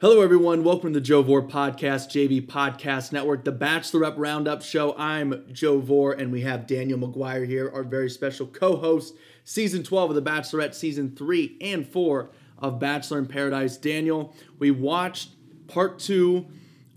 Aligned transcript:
Hello, 0.00 0.22
everyone. 0.22 0.64
Welcome 0.64 0.94
to 0.94 0.98
the 0.98 1.04
Joe 1.04 1.20
Vore 1.20 1.46
Podcast, 1.46 2.08
JV 2.08 2.46
Podcast 2.46 3.12
Network, 3.12 3.44
the 3.44 3.52
Bachelorette 3.52 4.14
Roundup 4.16 4.62
Show. 4.62 4.94
I'm 4.96 5.44
Joe 5.52 5.78
Vore, 5.78 6.14
and 6.14 6.32
we 6.32 6.40
have 6.40 6.66
Daniel 6.66 6.98
Maguire 6.98 7.44
here, 7.44 7.70
our 7.74 7.82
very 7.82 8.08
special 8.08 8.46
co 8.46 8.76
host, 8.76 9.14
season 9.44 9.82
12 9.82 10.12
of 10.12 10.16
The 10.16 10.22
Bachelorette, 10.22 10.74
season 10.74 11.14
3 11.14 11.58
and 11.60 11.86
4 11.86 12.30
of 12.56 12.80
Bachelor 12.80 13.18
in 13.18 13.26
Paradise. 13.26 13.76
Daniel, 13.76 14.34
we 14.58 14.70
watched 14.70 15.32
part 15.66 15.98
two 15.98 16.46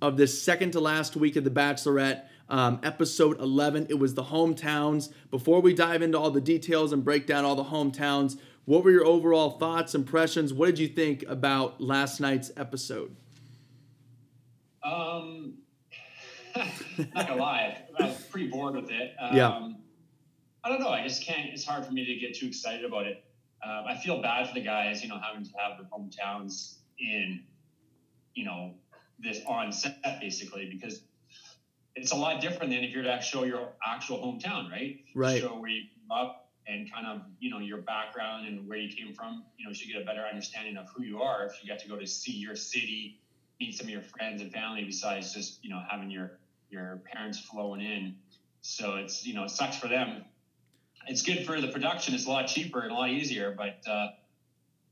of 0.02 0.16
this 0.16 0.42
second 0.42 0.72
to 0.72 0.80
last 0.80 1.18
week 1.18 1.36
of 1.36 1.44
The 1.44 1.52
Bachelorette. 1.52 2.24
Um, 2.50 2.80
episode 2.84 3.40
11. 3.42 3.88
It 3.90 4.00
was 4.00 4.14
the 4.14 4.24
hometowns. 4.24 5.12
Before 5.30 5.60
we 5.60 5.74
dive 5.74 6.02
into 6.02 6.20
all 6.20 6.32
the 6.32 6.40
details 6.40 6.94
and 6.94 7.04
break 7.04 7.26
down 7.28 7.44
all 7.44 7.56
the 7.56 7.64
hometowns, 7.66 8.38
what 8.66 8.84
were 8.84 8.92
your 8.92 9.06
overall 9.06 9.52
thoughts, 9.52 9.94
impressions? 9.94 10.54
What 10.54 10.68
did 10.68 10.80
you 10.80 10.88
think 10.88 11.24
about 11.28 11.82
last 11.82 12.20
night's 12.20 12.52
episode? 12.56 13.16
Um, 14.84 15.56
not 16.56 17.28
gonna 17.28 17.36
lie, 17.36 17.78
I 18.00 18.04
was 18.06 18.16
pretty 18.30 18.48
bored 18.48 18.76
with 18.76 18.92
it. 18.92 19.14
Um, 19.20 19.36
Yeah. 19.36 19.70
I 20.66 20.70
don't 20.70 20.80
know. 20.80 20.90
I 20.90 21.04
just 21.04 21.26
can't. 21.26 21.50
It's 21.52 21.66
hard 21.66 21.86
for 21.86 21.92
me 21.92 22.06
to 22.06 22.16
get 22.16 22.36
too 22.36 22.48
excited 22.48 22.86
about 22.86 23.06
it. 23.06 23.26
Um, 23.66 23.84
I 23.86 23.98
feel 23.98 24.22
bad 24.22 24.48
for 24.48 24.54
the 24.54 24.62
guys, 24.62 25.04
you 25.04 25.10
know, 25.10 25.20
having 25.20 25.44
to 25.44 25.52
have 25.58 25.78
their 25.78 25.88
hometowns 25.88 26.76
in, 27.00 27.44
you 28.34 28.46
know, 28.46 28.74
this 29.20 29.42
on 29.46 29.72
set 29.72 30.02
basically 30.22 30.70
because 30.72 31.02
it's 31.96 32.12
a 32.12 32.16
lot 32.16 32.42
different 32.42 32.72
than 32.72 32.84
if 32.84 32.92
you're 32.92 33.04
to 33.04 33.22
show 33.22 33.44
your 33.44 33.70
actual 33.86 34.20
hometown, 34.20 34.72
right? 34.72 35.02
Right. 35.16 35.42
Show 35.42 35.60
where 35.60 35.70
you 35.70 35.84
up 36.12 36.50
and 36.68 36.92
kind 36.92 37.06
of 37.06 37.22
you 37.40 37.50
know 37.50 37.60
your 37.60 37.80
background 37.80 38.48
and 38.48 38.68
where 38.68 38.78
you 38.78 38.94
came 38.94 39.14
from. 39.14 39.44
You 39.58 39.68
know, 39.68 39.74
should 39.74 39.92
get 39.92 40.02
a 40.02 40.06
better 40.06 40.24
understanding 40.24 40.78
of 40.78 40.88
who 40.96 41.04
you 41.04 41.22
are 41.22 41.46
if 41.46 41.54
you 41.62 41.68
get 41.68 41.82
to 41.84 41.90
go 41.90 41.98
to 41.98 42.08
see 42.08 42.32
your 42.32 42.56
city, 42.56 43.20
meet 43.60 43.76
some 43.76 43.88
of 43.88 43.92
your 43.92 44.02
friends 44.02 44.42
and 44.42 44.52
family 44.52 44.84
besides 44.84 45.34
just 45.34 45.64
you 45.64 45.70
know 45.70 45.82
having 45.90 46.10
your 46.10 46.40
your 46.70 47.02
parents 47.12 47.40
flowing 47.40 47.82
in. 47.82 48.16
So 48.62 48.96
it's 48.96 49.26
you 49.26 49.34
know 49.34 49.44
it 49.44 49.52
sucks 49.52 49.78
for 49.78 49.88
them. 49.88 50.24
It's 51.08 51.22
good 51.22 51.46
for 51.46 51.60
the 51.60 51.68
production. 51.68 52.14
It's 52.14 52.26
a 52.26 52.30
lot 52.30 52.48
cheaper 52.48 52.82
and 52.82 52.92
a 52.92 52.96
lot 52.96 53.10
easier. 53.10 53.54
But 53.58 53.82
uh, 53.90 54.08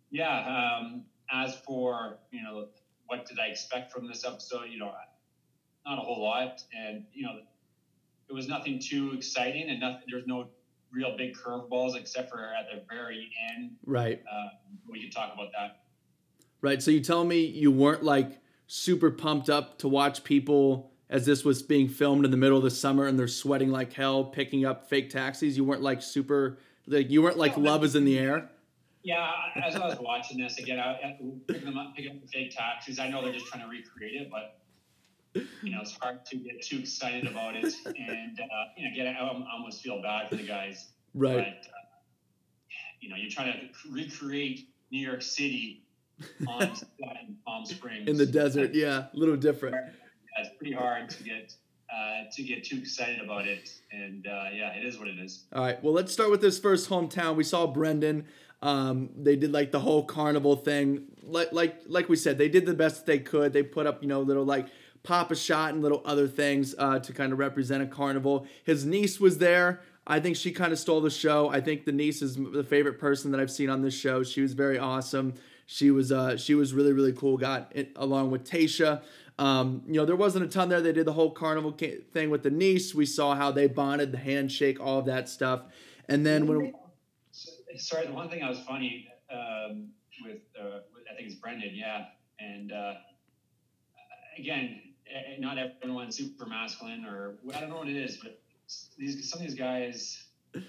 yeah, 0.09 0.79
um, 0.79 1.05
as 1.31 1.55
for 1.65 2.19
you 2.31 2.43
know 2.43 2.67
what 3.07 3.27
did 3.27 3.39
I 3.39 3.47
expect 3.47 3.91
from 3.91 4.07
this 4.07 4.25
episode? 4.25 4.69
You 4.69 4.79
know, 4.79 4.91
not 5.85 5.97
a 5.97 6.01
whole 6.01 6.21
lot, 6.21 6.61
and 6.77 7.05
you 7.13 7.23
know 7.23 7.39
it 8.29 8.33
was 8.33 8.47
nothing 8.47 8.79
too 8.79 9.11
exciting, 9.13 9.69
and 9.69 9.79
nothing. 9.79 10.03
There's 10.09 10.27
no 10.27 10.47
real 10.93 11.15
big 11.17 11.35
curveballs 11.35 11.95
except 11.95 12.29
for 12.29 12.39
at 12.39 12.65
the 12.71 12.83
very 12.89 13.29
end. 13.53 13.71
Right. 13.85 14.21
Uh, 14.31 14.49
we 14.89 15.01
could 15.01 15.11
talk 15.11 15.33
about 15.33 15.49
that. 15.57 15.83
Right. 16.61 16.81
So 16.81 16.91
you 16.91 17.01
tell 17.01 17.23
me 17.23 17.45
you 17.45 17.71
weren't 17.71 18.03
like 18.03 18.39
super 18.67 19.11
pumped 19.11 19.49
up 19.49 19.79
to 19.79 19.87
watch 19.87 20.23
people 20.23 20.91
as 21.09 21.25
this 21.25 21.43
was 21.43 21.61
being 21.61 21.89
filmed 21.89 22.23
in 22.23 22.31
the 22.31 22.37
middle 22.37 22.57
of 22.57 22.63
the 22.63 22.71
summer 22.71 23.05
and 23.05 23.19
they're 23.19 23.27
sweating 23.27 23.69
like 23.69 23.91
hell 23.93 24.25
picking 24.25 24.65
up 24.65 24.89
fake 24.89 25.09
taxis. 25.09 25.57
You 25.57 25.63
weren't 25.65 25.81
like 25.81 26.01
super 26.01 26.57
like 26.87 27.09
you 27.09 27.21
weren't 27.21 27.37
like 27.37 27.57
love 27.57 27.83
is 27.83 27.95
in 27.95 28.05
the 28.05 28.17
air. 28.17 28.49
Yeah, 29.03 29.31
as 29.63 29.75
I 29.75 29.87
was 29.87 29.97
watching 29.99 30.37
this 30.37 30.59
again, 30.59 30.79
I, 30.79 30.91
I 30.91 31.19
pick 31.47 31.65
them 31.65 31.75
up, 31.77 31.95
pick 31.95 32.07
up 32.07 32.21
the 32.21 32.27
fake 32.27 32.55
taxis. 32.55 32.99
I 32.99 33.09
know 33.09 33.23
they're 33.23 33.33
just 33.33 33.47
trying 33.47 33.63
to 33.63 33.69
recreate 33.69 34.21
it, 34.21 34.29
but 34.29 34.60
you 35.33 35.71
know 35.71 35.81
it's 35.81 35.97
hard 35.97 36.25
to 36.25 36.37
get 36.37 36.61
too 36.61 36.79
excited 36.79 37.27
about 37.27 37.55
it, 37.55 37.73
and 37.85 38.39
uh, 38.39 38.45
you 38.77 38.89
know, 38.89 38.95
get 38.95 39.07
I 39.07 39.19
almost 39.19 39.81
feel 39.81 40.01
bad 40.01 40.29
for 40.29 40.35
the 40.35 40.43
guys. 40.43 40.89
Right. 41.13 41.35
But 41.35 41.67
uh, 41.67 41.81
you 42.99 43.09
know, 43.09 43.15
you're 43.15 43.31
trying 43.31 43.53
to 43.53 43.91
recreate 43.91 44.69
New 44.91 45.05
York 45.05 45.21
City 45.21 45.83
on 46.47 46.63
in 46.99 47.37
Palm 47.45 47.65
Springs 47.65 48.07
In 48.07 48.17
the 48.17 48.25
desert. 48.25 48.73
Yeah. 48.73 49.05
A 49.13 49.17
little 49.17 49.37
different. 49.37 49.75
Yeah, 49.75 50.45
it's 50.45 50.55
pretty 50.57 50.73
hard 50.73 51.09
to 51.09 51.23
get 51.23 51.53
uh, 51.93 52.23
to 52.31 52.43
get 52.43 52.63
too 52.63 52.77
excited 52.77 53.21
about 53.21 53.47
it, 53.47 53.69
and 53.91 54.25
uh, 54.27 54.45
yeah, 54.53 54.73
it 54.73 54.85
is 54.85 54.97
what 54.97 55.07
it 55.07 55.19
is. 55.19 55.43
All 55.53 55.63
right. 55.63 55.81
Well, 55.83 55.93
let's 55.93 56.13
start 56.13 56.31
with 56.31 56.41
this 56.41 56.59
first 56.59 56.89
hometown. 56.89 57.35
We 57.35 57.43
saw 57.43 57.67
Brendan. 57.67 58.27
Um, 58.61 59.09
they 59.17 59.35
did 59.35 59.51
like 59.51 59.71
the 59.71 59.79
whole 59.79 60.05
carnival 60.05 60.55
thing. 60.55 61.07
Like 61.23 61.51
like 61.51 61.81
like 61.87 62.09
we 62.09 62.15
said, 62.15 62.37
they 62.37 62.47
did 62.47 62.65
the 62.65 62.73
best 62.73 63.05
they 63.05 63.19
could. 63.19 63.53
They 63.53 63.63
put 63.63 63.87
up 63.87 64.01
you 64.01 64.07
know 64.07 64.21
little 64.21 64.45
like 64.45 64.67
pop 65.03 65.31
a 65.31 65.35
shot 65.35 65.73
and 65.73 65.81
little 65.81 66.01
other 66.05 66.27
things 66.27 66.75
uh, 66.77 66.99
to 66.99 67.13
kind 67.13 67.33
of 67.33 67.39
represent 67.39 67.81
a 67.83 67.87
carnival. 67.87 68.45
His 68.63 68.85
niece 68.85 69.19
was 69.19 69.37
there. 69.37 69.81
I 70.05 70.19
think 70.19 70.35
she 70.35 70.51
kind 70.51 70.71
of 70.73 70.79
stole 70.79 71.01
the 71.01 71.09
show. 71.09 71.49
I 71.49 71.61
think 71.61 71.85
the 71.85 71.91
niece 71.91 72.21
is 72.21 72.35
the 72.35 72.63
favorite 72.63 72.99
person 72.99 73.31
that 73.31 73.39
I've 73.39 73.51
seen 73.51 73.69
on 73.69 73.81
this 73.81 73.93
show. 73.93 74.23
She 74.23 74.41
was 74.41 74.53
very 74.53 74.77
awesome. 74.77 75.35
She 75.67 75.91
was 75.91 76.11
uh, 76.11 76.37
she 76.37 76.55
was 76.55 76.73
really 76.73 76.91
really 76.91 77.13
cool. 77.13 77.37
Got 77.37 77.71
it 77.75 77.91
along 77.95 78.31
with 78.31 78.43
Tayshia. 78.43 79.01
Um, 79.39 79.83
you 79.87 79.93
know, 79.93 80.05
there 80.05 80.15
wasn't 80.15 80.45
a 80.45 80.47
ton 80.47 80.69
there. 80.69 80.81
They 80.81 80.91
did 80.91 81.05
the 81.05 81.13
whole 81.13 81.31
carnival 81.31 81.71
ca- 81.71 82.01
thing 82.13 82.29
with 82.29 82.43
the 82.43 82.51
niece. 82.51 82.93
We 82.93 83.05
saw 83.05 83.35
how 83.35 83.51
they 83.51 83.67
bonded, 83.67 84.11
the 84.11 84.17
handshake, 84.17 84.79
all 84.79 84.99
of 84.99 85.05
that 85.05 85.29
stuff. 85.29 85.61
And 86.09 86.25
then 86.25 86.45
when 86.45 86.73
Sorry, 87.77 88.05
the 88.05 88.13
one 88.13 88.29
thing 88.29 88.43
I 88.43 88.49
was 88.49 88.59
funny 88.59 89.07
um, 89.31 89.87
with, 90.23 90.41
uh, 90.59 90.79
I 91.09 91.15
think 91.15 91.29
it's 91.29 91.35
Brendan, 91.35 91.71
yeah, 91.73 92.07
and 92.39 92.71
uh, 92.71 92.93
again, 94.37 94.81
not 95.39 95.57
everyone's 95.57 96.17
super 96.17 96.45
masculine, 96.45 97.05
or 97.05 97.35
I 97.55 97.59
don't 97.59 97.69
know 97.69 97.77
what 97.77 97.87
it 97.89 97.95
is, 97.97 98.17
but 98.17 98.39
these 98.97 99.29
some 99.29 99.39
of 99.41 99.45
these 99.45 99.55
guys, 99.57 100.23
I 100.55 100.59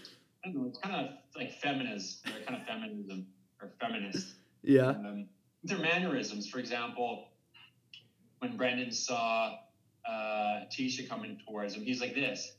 don't 0.44 0.54
know, 0.56 0.68
it's 0.68 0.78
kind 0.78 0.94
of 0.94 1.12
like 1.36 1.52
feminist, 1.60 2.24
they're 2.24 2.42
kind 2.46 2.60
of 2.60 2.66
feminism 2.66 3.26
or 3.60 3.70
feminist. 3.80 4.34
yeah, 4.62 4.88
Um, 4.90 5.28
their 5.64 5.78
mannerisms, 5.78 6.48
for 6.48 6.58
example, 6.58 7.28
when 8.40 8.56
Brendan 8.56 8.90
saw 8.90 9.54
uh, 10.08 10.64
Tayshia 10.70 11.08
coming 11.08 11.38
towards 11.46 11.74
him, 11.74 11.82
he's 11.82 12.00
like 12.00 12.14
this. 12.14 12.52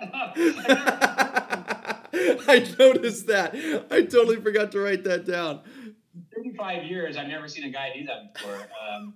I 2.52 2.74
noticed 2.78 3.26
that. 3.28 3.54
I 3.90 4.02
totally 4.02 4.40
forgot 4.40 4.72
to 4.72 4.80
write 4.80 5.04
that 5.04 5.24
down. 5.26 5.60
35 6.36 6.84
years, 6.84 7.16
I've 7.16 7.28
never 7.28 7.48
seen 7.48 7.64
a 7.64 7.70
guy 7.70 7.92
do 7.94 8.04
that 8.06 8.34
before. 8.34 8.56
Um, 8.56 9.14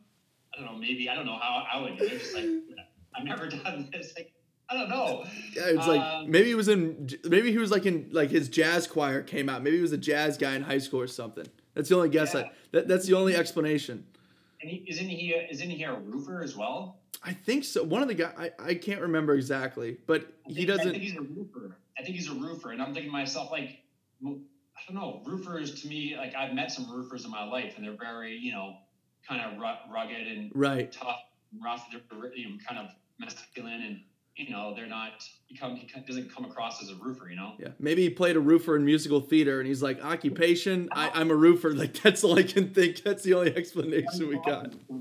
I 0.55 0.61
don't 0.61 0.73
know, 0.73 0.79
maybe, 0.79 1.09
I 1.09 1.15
don't 1.15 1.27
know 1.27 1.39
how 1.41 1.65
I 1.73 1.81
would 1.81 1.99
do 1.99 2.05
it. 2.05 2.11
Just 2.21 2.35
like, 2.35 2.45
I've 3.17 3.25
never 3.25 3.49
done 3.49 3.89
this. 3.93 4.13
Like, 4.17 4.33
I 4.69 4.75
don't 4.75 4.89
know. 4.89 5.25
Yeah, 5.55 5.65
it's 5.67 5.87
like 5.87 6.01
Um, 6.01 6.31
maybe 6.31 6.49
he 6.49 6.55
was 6.55 6.69
in 6.69 7.09
maybe 7.25 7.53
he 7.53 7.59
was 7.59 7.71
like 7.71 7.87
in 7.87 8.09
like 8.13 8.31
his 8.31 8.49
jazz 8.49 8.87
choir 8.87 9.23
came 9.23 9.49
out. 9.49 9.63
Maybe 9.63 9.77
he 9.77 9.83
was 9.83 9.93
a 9.93 9.99
jazz 9.99 10.39
guy 10.39 10.55
in 10.55 10.63
high 10.63 10.79
school 10.79 11.01
or 11.01 11.07
something. 11.07 11.47
That's 11.75 11.89
the 11.89 11.97
only 11.97 12.09
guess. 12.09 12.35
I, 12.35 12.41
Yeah. 12.41 12.49
that, 12.73 12.89
that's 12.89 13.07
the 13.07 13.15
only 13.15 13.37
explanation. 13.37 14.07
And 14.63 14.71
he, 14.71 14.85
isn't 14.89 15.09
he, 15.09 15.35
isn't 15.51 15.69
he 15.71 15.83
a 15.85 15.93
roofer 15.95 16.43
as 16.43 16.57
well? 16.57 17.01
I 17.23 17.33
think 17.35 17.65
so. 17.65 17.83
One 17.85 18.01
of 18.03 18.09
the 18.09 18.15
guy 18.15 18.33
I, 18.39 18.51
I 18.71 18.75
can't 18.75 19.01
remember 19.03 19.35
exactly, 19.35 19.99
but 20.07 20.23
I 20.49 20.53
he 20.53 20.65
doesn't. 20.65 20.89
I 20.89 20.91
think 20.93 21.03
he's 21.03 21.17
a 21.17 21.21
roofer. 21.23 21.77
I 21.99 22.03
think 22.03 22.17
he's 22.17 22.29
a 22.31 22.35
roofer. 22.35 22.73
And 22.73 22.81
I'm 22.83 22.93
thinking 22.95 23.11
to 23.11 23.17
myself, 23.17 23.51
like, 23.53 23.83
I 24.27 24.29
don't 24.89 24.95
know, 24.95 25.23
roofers 25.27 25.81
to 25.83 25.89
me, 25.89 26.17
like, 26.17 26.35
I've 26.35 26.55
met 26.55 26.73
some 26.73 26.91
roofers 26.91 27.25
in 27.25 27.31
my 27.31 27.45
life 27.45 27.75
and 27.77 27.85
they're 27.85 27.97
very, 27.97 28.37
you 28.37 28.53
know, 28.53 28.77
kind 29.29 29.41
of 29.41 29.59
rugged 29.61 30.27
and 30.27 30.51
Right. 30.55 30.91
tough, 30.93 31.21
and 31.53 31.63
rough. 31.65 31.87
You 32.35 32.51
know, 32.51 32.57
kind 32.69 32.81
of 32.81 32.91
masculine, 33.19 33.83
and 33.83 34.01
you 34.37 34.51
know 34.51 34.75
they're 34.75 34.87
not. 34.87 35.13
He 35.47 35.57
come 35.57 35.77
he 35.77 35.89
doesn't 36.07 36.35
come 36.35 36.45
across 36.45 36.83
as 36.83 36.91
a 36.91 36.97
roofer. 36.97 37.29
You 37.31 37.37
know. 37.37 37.53
Yeah, 37.59 37.69
maybe 37.79 38.03
he 38.03 38.11
played 38.11 38.37
a 38.37 38.41
roofer 38.41 38.77
in 38.77 38.85
musical 38.85 39.21
theater, 39.21 39.61
and 39.61 39.69
he's 39.69 39.83
like, 39.83 40.05
occupation. 40.05 40.89
I, 40.93 41.11
I'm 41.15 41.31
a 41.31 41.37
roofer. 41.37 41.75
Like 41.75 41.95
that's 42.03 42.25
all 42.25 42.39
I 42.39 42.43
can 42.43 42.73
think. 42.75 43.03
That's 43.03 43.23
the 43.23 43.35
only 43.35 43.55
explanation 43.57 44.29
we 44.29 44.37
got. 44.39 44.73
From 44.87 45.01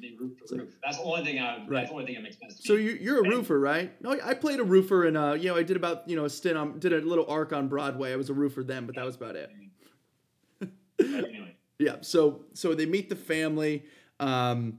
the 0.00 0.16
roof 0.18 0.32
to 0.48 0.56
roof. 0.56 0.74
That's 0.82 0.98
the 0.98 1.04
only 1.04 1.24
thing 1.24 1.38
I. 1.38 1.58
Right. 1.58 1.68
That's 1.70 1.88
the 1.88 1.94
only 1.94 2.06
thing 2.06 2.14
that 2.16 2.22
makes 2.22 2.38
sense. 2.38 2.56
To 2.56 2.62
So 2.62 2.74
you, 2.74 2.98
you're 3.00 3.24
a 3.24 3.28
roofer, 3.28 3.58
right? 3.58 3.92
No, 4.02 4.18
I 4.22 4.34
played 4.34 4.60
a 4.60 4.64
roofer, 4.64 5.06
and 5.06 5.16
uh, 5.16 5.34
you 5.38 5.48
know, 5.48 5.56
I 5.56 5.62
did 5.62 5.76
about 5.76 6.08
you 6.08 6.16
know 6.16 6.24
a 6.24 6.30
stint 6.30 6.56
on, 6.56 6.78
did 6.78 6.92
a 6.92 7.00
little 7.00 7.26
arc 7.28 7.52
on 7.52 7.68
Broadway. 7.68 8.12
I 8.12 8.16
was 8.16 8.30
a 8.30 8.34
roofer 8.34 8.62
then, 8.62 8.86
but 8.86 8.94
that 8.96 9.04
was 9.04 9.16
about 9.16 9.36
it. 9.36 9.50
Yeah. 11.78 11.96
So 12.00 12.44
so 12.54 12.74
they 12.74 12.86
meet 12.86 13.08
the 13.08 13.16
family. 13.16 13.84
Um, 14.20 14.78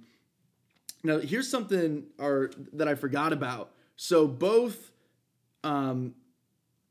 now 1.03 1.19
here's 1.19 1.49
something 1.49 2.03
or 2.17 2.51
that 2.73 2.87
I 2.87 2.95
forgot 2.95 3.31
about. 3.33 3.71
So 3.95 4.27
both, 4.27 4.91
um, 5.63 6.13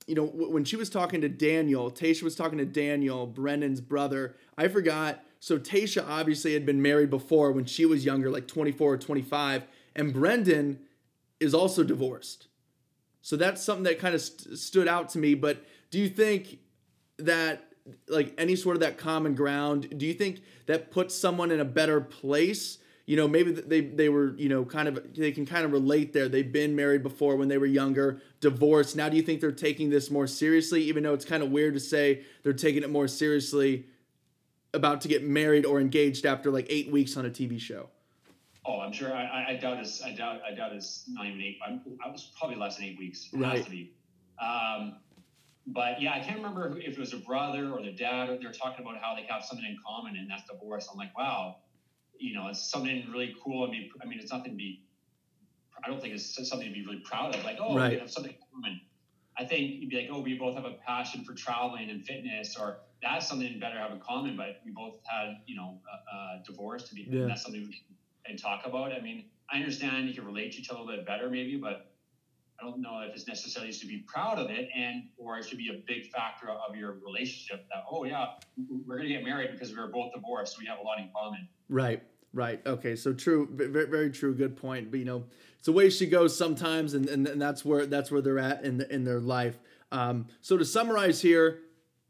you 0.06 0.14
know, 0.14 0.26
w- 0.26 0.50
when 0.50 0.64
she 0.64 0.76
was 0.76 0.88
talking 0.88 1.20
to 1.20 1.28
Daniel, 1.28 1.90
Tayshia 1.90 2.22
was 2.22 2.34
talking 2.34 2.58
to 2.58 2.64
Daniel, 2.64 3.26
Brendan's 3.26 3.80
brother. 3.80 4.36
I 4.56 4.68
forgot. 4.68 5.22
So 5.40 5.58
Tayshia 5.58 6.06
obviously 6.08 6.54
had 6.54 6.66
been 6.66 6.82
married 6.82 7.10
before 7.10 7.52
when 7.52 7.64
she 7.64 7.84
was 7.84 8.04
younger, 8.04 8.30
like 8.30 8.48
24 8.48 8.94
or 8.94 8.98
25, 8.98 9.64
and 9.94 10.12
Brendan 10.12 10.80
is 11.38 11.54
also 11.54 11.84
divorced. 11.84 12.48
So 13.22 13.36
that's 13.36 13.62
something 13.62 13.84
that 13.84 13.98
kind 13.98 14.14
of 14.14 14.20
st- 14.20 14.58
stood 14.58 14.88
out 14.88 15.10
to 15.10 15.18
me. 15.18 15.34
But 15.34 15.64
do 15.90 15.98
you 15.98 16.08
think 16.08 16.58
that 17.18 17.67
like 18.08 18.34
any 18.38 18.56
sort 18.56 18.76
of 18.76 18.80
that 18.80 18.98
common 18.98 19.34
ground 19.34 19.88
do 19.98 20.06
you 20.06 20.14
think 20.14 20.40
that 20.66 20.90
puts 20.90 21.14
someone 21.14 21.50
in 21.50 21.60
a 21.60 21.64
better 21.64 22.00
place 22.00 22.78
you 23.06 23.16
know 23.16 23.26
maybe 23.28 23.50
they 23.52 23.80
they 23.80 24.08
were 24.08 24.34
you 24.36 24.48
know 24.48 24.64
kind 24.64 24.88
of 24.88 25.14
they 25.14 25.32
can 25.32 25.46
kind 25.46 25.64
of 25.64 25.72
relate 25.72 26.12
there 26.12 26.28
they've 26.28 26.52
been 26.52 26.76
married 26.76 27.02
before 27.02 27.36
when 27.36 27.48
they 27.48 27.58
were 27.58 27.66
younger 27.66 28.20
divorced 28.40 28.96
now 28.96 29.08
do 29.08 29.16
you 29.16 29.22
think 29.22 29.40
they're 29.40 29.52
taking 29.52 29.90
this 29.90 30.10
more 30.10 30.26
seriously 30.26 30.82
even 30.82 31.02
though 31.02 31.14
it's 31.14 31.24
kind 31.24 31.42
of 31.42 31.50
weird 31.50 31.74
to 31.74 31.80
say 31.80 32.22
they're 32.42 32.52
taking 32.52 32.82
it 32.82 32.90
more 32.90 33.08
seriously 33.08 33.86
about 34.74 35.00
to 35.00 35.08
get 35.08 35.24
married 35.24 35.64
or 35.64 35.80
engaged 35.80 36.26
after 36.26 36.50
like 36.50 36.66
eight 36.68 36.90
weeks 36.92 37.16
on 37.16 37.24
a 37.24 37.30
TV 37.30 37.58
show. 37.58 37.88
Oh, 38.66 38.80
I'm 38.80 38.92
sure. 38.92 39.14
I, 39.14 39.46
I, 39.48 39.54
doubt 39.54 39.78
it's. 39.78 40.02
I 40.02 40.12
doubt. 40.12 40.42
I 40.46 40.54
doubt 40.54 40.72
it's 40.74 41.04
not 41.08 41.24
even 41.24 41.40
eight. 41.40 41.56
I'm, 41.66 41.80
I 42.04 42.10
was 42.10 42.32
probably 42.38 42.56
less 42.56 42.76
than 42.76 42.84
eight 42.84 42.98
weeks. 42.98 43.30
It 43.32 43.38
Right. 43.38 43.56
has 43.56 43.64
to 43.64 43.70
be. 43.70 43.92
Um, 44.38 44.96
but 45.72 46.00
yeah, 46.00 46.14
I 46.14 46.20
can't 46.20 46.36
remember 46.36 46.78
if 46.78 46.94
it 46.94 46.98
was 46.98 47.12
a 47.12 47.18
brother 47.18 47.72
or 47.72 47.82
the 47.82 47.92
dad. 47.92 48.30
Or 48.30 48.38
they're 48.38 48.52
talking 48.52 48.84
about 48.84 49.00
how 49.00 49.14
they 49.14 49.26
have 49.28 49.44
something 49.44 49.66
in 49.66 49.76
common, 49.86 50.16
and 50.16 50.30
that's 50.30 50.44
divorce. 50.50 50.88
I'm 50.90 50.98
like, 50.98 51.16
wow, 51.16 51.56
you 52.18 52.34
know, 52.34 52.48
it's 52.48 52.70
something 52.70 53.06
really 53.10 53.34
cool. 53.44 53.64
And 53.64 53.72
be. 53.72 53.90
I 54.02 54.06
mean, 54.06 54.18
it's 54.18 54.32
nothing 54.32 54.52
to 54.52 54.56
be. 54.56 54.80
I 55.84 55.88
don't 55.88 56.00
think 56.00 56.14
it's 56.14 56.34
something 56.48 56.68
to 56.68 56.74
be 56.74 56.84
really 56.84 57.02
proud 57.04 57.34
of. 57.34 57.44
Like, 57.44 57.58
oh, 57.60 57.76
Right. 57.76 57.92
we 57.92 57.98
have 57.98 58.10
something 58.10 58.32
in 58.32 58.38
common. 58.52 58.80
I 59.36 59.44
think 59.44 59.80
you'd 59.80 59.90
be 59.90 59.96
like, 59.96 60.08
oh, 60.10 60.20
we 60.20 60.36
both 60.36 60.56
have 60.56 60.64
a 60.64 60.76
passion 60.84 61.22
for 61.22 61.34
traveling 61.34 61.90
and 61.90 62.04
fitness, 62.04 62.56
or 62.58 62.80
that's 63.02 63.28
something 63.28 63.58
better 63.60 63.78
have 63.78 63.92
in 63.92 64.00
common. 64.00 64.36
But 64.36 64.60
we 64.64 64.72
both 64.72 64.98
had, 65.04 65.36
you 65.46 65.54
know, 65.54 65.78
a, 65.92 66.14
a 66.16 66.42
divorce 66.44 66.88
to 66.88 66.94
be. 66.94 67.06
Yeah. 67.08 67.26
That's 67.26 67.42
something 67.42 67.60
we 67.62 67.80
can 68.26 68.36
talk 68.36 68.66
about. 68.66 68.92
I 68.92 69.00
mean, 69.00 69.26
I 69.52 69.56
understand 69.58 70.08
you 70.08 70.14
can 70.14 70.24
relate 70.24 70.52
to 70.52 70.58
each 70.60 70.70
other 70.70 70.80
a 70.80 70.82
little 70.82 70.96
bit 70.96 71.06
better, 71.06 71.30
maybe, 71.30 71.56
but 71.56 71.90
I 72.60 72.64
don't 72.64 72.80
know 72.80 73.00
if 73.08 73.14
it's 73.14 73.28
necessarily 73.28 73.72
to 73.72 73.86
be 73.86 73.98
proud 73.98 74.38
of 74.38 74.50
it, 74.50 74.68
and 74.76 75.04
or 75.16 75.38
it 75.38 75.44
should 75.44 75.58
be 75.58 75.68
a 75.68 75.80
big 75.86 76.10
factor 76.10 76.48
of 76.48 76.74
your 76.74 76.98
relationship. 77.06 77.66
That 77.68 77.84
oh 77.90 78.04
yeah, 78.04 78.26
we're 78.84 78.96
gonna 78.96 79.08
get 79.08 79.24
married 79.24 79.52
because 79.52 79.70
we 79.70 79.76
were 79.76 79.86
both 79.86 80.12
divorced, 80.12 80.54
so 80.54 80.60
we 80.60 80.66
have 80.66 80.78
a 80.78 80.82
lot 80.82 80.98
in 80.98 81.08
common. 81.14 81.46
Right, 81.68 82.02
right. 82.32 82.60
Okay, 82.66 82.96
so 82.96 83.12
true, 83.12 83.48
very, 83.52 83.86
very 83.86 84.10
true. 84.10 84.34
Good 84.34 84.56
point. 84.56 84.90
But 84.90 84.98
you 84.98 85.06
know, 85.06 85.24
it's 85.56 85.66
the 85.66 85.72
way 85.72 85.88
she 85.88 86.06
goes 86.06 86.36
sometimes, 86.36 86.94
and, 86.94 87.08
and, 87.08 87.28
and 87.28 87.40
that's 87.40 87.64
where 87.64 87.86
that's 87.86 88.10
where 88.10 88.20
they're 88.20 88.40
at 88.40 88.64
in 88.64 88.80
in 88.90 89.04
their 89.04 89.20
life. 89.20 89.58
Um, 89.92 90.26
so 90.40 90.56
to 90.56 90.64
summarize 90.64 91.20
here, 91.22 91.60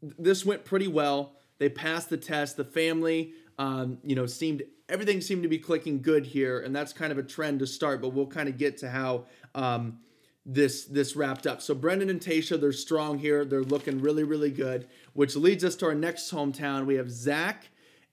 this 0.01 0.45
went 0.45 0.65
pretty 0.65 0.87
well. 0.87 1.35
They 1.59 1.69
passed 1.69 2.09
the 2.09 2.17
test. 2.17 2.57
The 2.57 2.65
family, 2.65 3.33
um, 3.59 3.99
you 4.03 4.15
know, 4.15 4.25
seemed 4.25 4.63
everything 4.87 5.21
seemed 5.21 5.43
to 5.43 5.49
be 5.49 5.59
clicking 5.59 6.01
good 6.01 6.25
here, 6.25 6.59
and 6.59 6.75
that's 6.75 6.91
kind 6.91 7.11
of 7.11 7.19
a 7.19 7.23
trend 7.23 7.59
to 7.59 7.67
start. 7.67 8.01
But 8.01 8.13
we'll 8.13 8.25
kind 8.25 8.49
of 8.49 8.57
get 8.57 8.77
to 8.77 8.89
how. 8.89 9.25
Um, 9.53 9.99
this 10.45 10.85
this 10.85 11.15
wrapped 11.15 11.45
up. 11.45 11.61
So 11.61 11.75
Brendan 11.75 12.09
and 12.09 12.19
Tayshia, 12.19 12.59
they're 12.59 12.71
strong 12.71 13.19
here. 13.19 13.45
They're 13.45 13.63
looking 13.63 14.01
really, 14.01 14.23
really 14.23 14.51
good, 14.51 14.87
which 15.13 15.35
leads 15.35 15.63
us 15.63 15.75
to 15.77 15.87
our 15.87 15.95
next 15.95 16.31
hometown. 16.31 16.85
We 16.85 16.95
have 16.95 17.11
Zach 17.11 17.69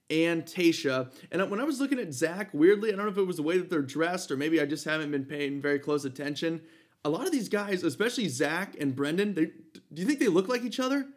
and 0.09 0.45
Tayshia. 0.45 1.11
And 1.31 1.49
when 1.49 1.59
I 1.59 1.63
was 1.63 1.79
looking 1.79 1.99
at 1.99 2.13
Zach, 2.13 2.49
weirdly, 2.53 2.93
I 2.93 2.95
don't 2.95 3.05
know 3.05 3.11
if 3.11 3.17
it 3.17 3.23
was 3.23 3.37
the 3.37 3.43
way 3.43 3.57
that 3.57 3.69
they're 3.69 3.81
dressed 3.81 4.31
or 4.31 4.37
maybe 4.37 4.61
I 4.61 4.65
just 4.65 4.85
haven't 4.85 5.11
been 5.11 5.25
paying 5.25 5.61
very 5.61 5.79
close 5.79 6.05
attention. 6.05 6.61
A 7.03 7.09
lot 7.09 7.25
of 7.25 7.31
these 7.31 7.49
guys, 7.49 7.83
especially 7.83 8.27
Zach 8.27 8.75
and 8.79 8.95
Brendan, 8.95 9.33
they 9.33 9.45
do 9.45 10.01
you 10.01 10.05
think 10.05 10.19
they 10.19 10.27
look 10.27 10.47
like 10.47 10.63
each 10.63 10.79
other? 10.79 11.07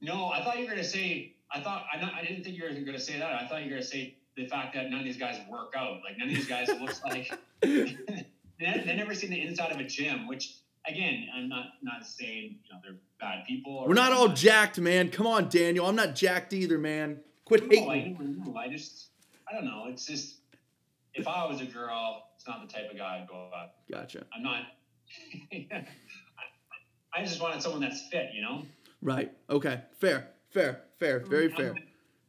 No, 0.00 0.28
I 0.28 0.42
thought 0.42 0.58
you 0.58 0.64
were 0.64 0.70
gonna 0.70 0.84
say. 0.84 1.32
I 1.50 1.60
thought 1.60 1.84
I, 1.92 2.00
not, 2.00 2.14
I 2.14 2.24
didn't 2.24 2.42
think 2.42 2.56
you 2.56 2.64
were 2.64 2.70
gonna 2.70 2.98
say 2.98 3.18
that. 3.18 3.42
I 3.42 3.46
thought 3.46 3.60
you 3.60 3.66
were 3.66 3.76
gonna 3.76 3.82
say 3.82 4.16
the 4.36 4.46
fact 4.46 4.74
that 4.74 4.90
none 4.90 5.00
of 5.00 5.04
these 5.04 5.16
guys 5.16 5.38
work 5.48 5.74
out. 5.76 6.00
Like 6.02 6.18
none 6.18 6.28
of 6.28 6.34
these 6.34 6.48
guys 6.48 6.68
looks 6.80 7.00
like 7.04 7.32
they, 8.60 8.82
they 8.86 8.96
never 8.96 9.14
seen 9.14 9.30
the 9.30 9.40
inside 9.40 9.72
of 9.72 9.78
a 9.80 9.84
gym. 9.84 10.26
Which 10.28 10.56
again, 10.86 11.26
I'm 11.34 11.48
not 11.48 11.66
not 11.82 12.06
saying 12.06 12.58
you 12.64 12.72
know 12.72 12.78
they're 12.82 12.96
bad 13.20 13.44
people. 13.46 13.76
or- 13.76 13.88
We're 13.88 13.94
not 13.94 14.12
all 14.12 14.28
jacked, 14.28 14.78
man. 14.78 15.10
Come 15.10 15.26
on, 15.26 15.48
Daniel. 15.48 15.86
I'm 15.86 15.96
not 15.96 16.14
jacked 16.14 16.52
either, 16.52 16.78
man. 16.78 17.20
Quit 17.44 17.62
No, 17.70 17.90
hating. 17.90 18.14
don't 18.14 18.38
know. 18.54 18.56
I 18.56 18.68
just, 18.68 19.08
I 19.50 19.54
don't 19.54 19.66
know. 19.66 19.84
It's 19.88 20.06
just, 20.06 20.36
if 21.12 21.28
I 21.28 21.44
was 21.46 21.60
a 21.60 21.66
girl, 21.66 22.24
it's 22.36 22.46
not 22.48 22.66
the 22.66 22.72
type 22.72 22.90
of 22.90 22.96
guy 22.96 23.20
I'd 23.20 23.28
go 23.28 23.50
up. 23.54 23.76
Gotcha. 23.90 24.24
I'm 24.34 24.42
not. 24.42 24.62
I, 25.52 25.86
I 27.14 27.22
just 27.24 27.40
wanted 27.42 27.62
someone 27.62 27.80
that's 27.82 28.08
fit, 28.08 28.30
you 28.34 28.40
know. 28.42 28.62
Right. 29.02 29.30
Okay. 29.50 29.82
Fair. 30.00 30.28
Fair. 30.50 30.80
Fair. 30.98 31.20
Very 31.20 31.50
fair. 31.50 31.74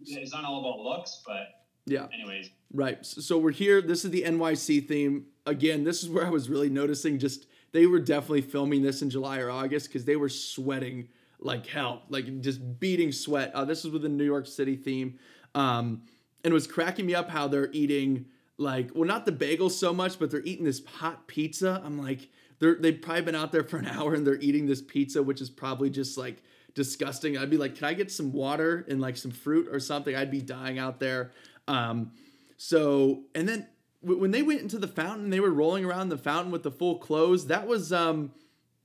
It's 0.05 0.33
not 0.33 0.43
all 0.43 0.59
about 0.59 0.79
looks, 0.81 1.21
but 1.25 1.47
Yeah. 1.85 2.07
anyways, 2.13 2.49
Right. 2.73 3.05
So 3.05 3.37
we're 3.37 3.51
here. 3.51 3.81
This 3.81 4.03
is 4.03 4.11
the 4.11 4.23
NYC 4.23 4.85
theme. 4.87 5.27
Again, 5.45 5.83
this 5.83 6.03
is 6.03 6.09
where 6.09 6.25
I 6.25 6.29
was 6.29 6.49
really 6.49 6.69
noticing 6.69 7.19
just 7.19 7.47
they 7.71 7.85
were 7.85 7.99
definitely 7.99 8.41
filming 8.41 8.81
this 8.81 9.01
in 9.01 9.09
July 9.09 9.39
or 9.39 9.51
August 9.51 9.87
because 9.87 10.05
they 10.05 10.15
were 10.15 10.29
sweating 10.29 11.09
like 11.39 11.67
hell, 11.67 12.03
like 12.09 12.41
just 12.41 12.79
beating 12.79 13.11
sweat. 13.11 13.51
Uh, 13.53 13.65
this 13.65 13.85
is 13.85 13.91
with 13.91 14.01
the 14.01 14.09
New 14.09 14.23
York 14.23 14.47
City 14.47 14.75
theme. 14.75 15.19
Um, 15.53 16.03
and 16.43 16.51
it 16.51 16.53
was 16.53 16.67
cracking 16.67 17.05
me 17.05 17.15
up 17.15 17.29
how 17.29 17.47
they're 17.47 17.71
eating 17.71 18.25
like, 18.57 18.91
well, 18.95 19.07
not 19.07 19.25
the 19.25 19.31
bagels 19.31 19.71
so 19.71 19.93
much, 19.93 20.17
but 20.17 20.31
they're 20.31 20.41
eating 20.41 20.65
this 20.65 20.83
hot 20.85 21.27
pizza. 21.27 21.81
I'm 21.83 22.01
like, 22.01 22.29
they're, 22.59 22.75
they've 22.75 23.01
probably 23.01 23.23
been 23.23 23.35
out 23.35 23.51
there 23.51 23.63
for 23.63 23.77
an 23.77 23.87
hour 23.91 24.13
and 24.13 24.25
they're 24.25 24.39
eating 24.39 24.65
this 24.65 24.81
pizza, 24.81 25.21
which 25.21 25.41
is 25.41 25.49
probably 25.49 25.89
just 25.89 26.17
like 26.17 26.41
disgusting. 26.73 27.37
I'd 27.37 27.49
be 27.49 27.57
like, 27.57 27.75
can 27.75 27.85
I 27.85 27.93
get 27.93 28.11
some 28.11 28.31
water 28.31 28.85
and 28.87 29.01
like 29.01 29.17
some 29.17 29.31
fruit 29.31 29.67
or 29.71 29.79
something? 29.79 30.15
I'd 30.15 30.31
be 30.31 30.41
dying 30.41 30.79
out 30.79 30.99
there. 30.99 31.31
Um, 31.67 32.11
so, 32.57 33.23
and 33.33 33.47
then 33.49 33.67
when 34.05 34.31
they 34.31 34.41
went 34.43 34.61
into 34.61 34.77
the 34.77 34.87
fountain, 34.87 35.29
they 35.29 35.39
were 35.39 35.51
rolling 35.51 35.83
around 35.85 36.09
the 36.09 36.17
fountain 36.17 36.51
with 36.51 36.63
the 36.63 36.71
full 36.71 36.97
clothes. 36.99 37.47
That 37.47 37.67
was, 37.67 37.91
um, 37.91 38.31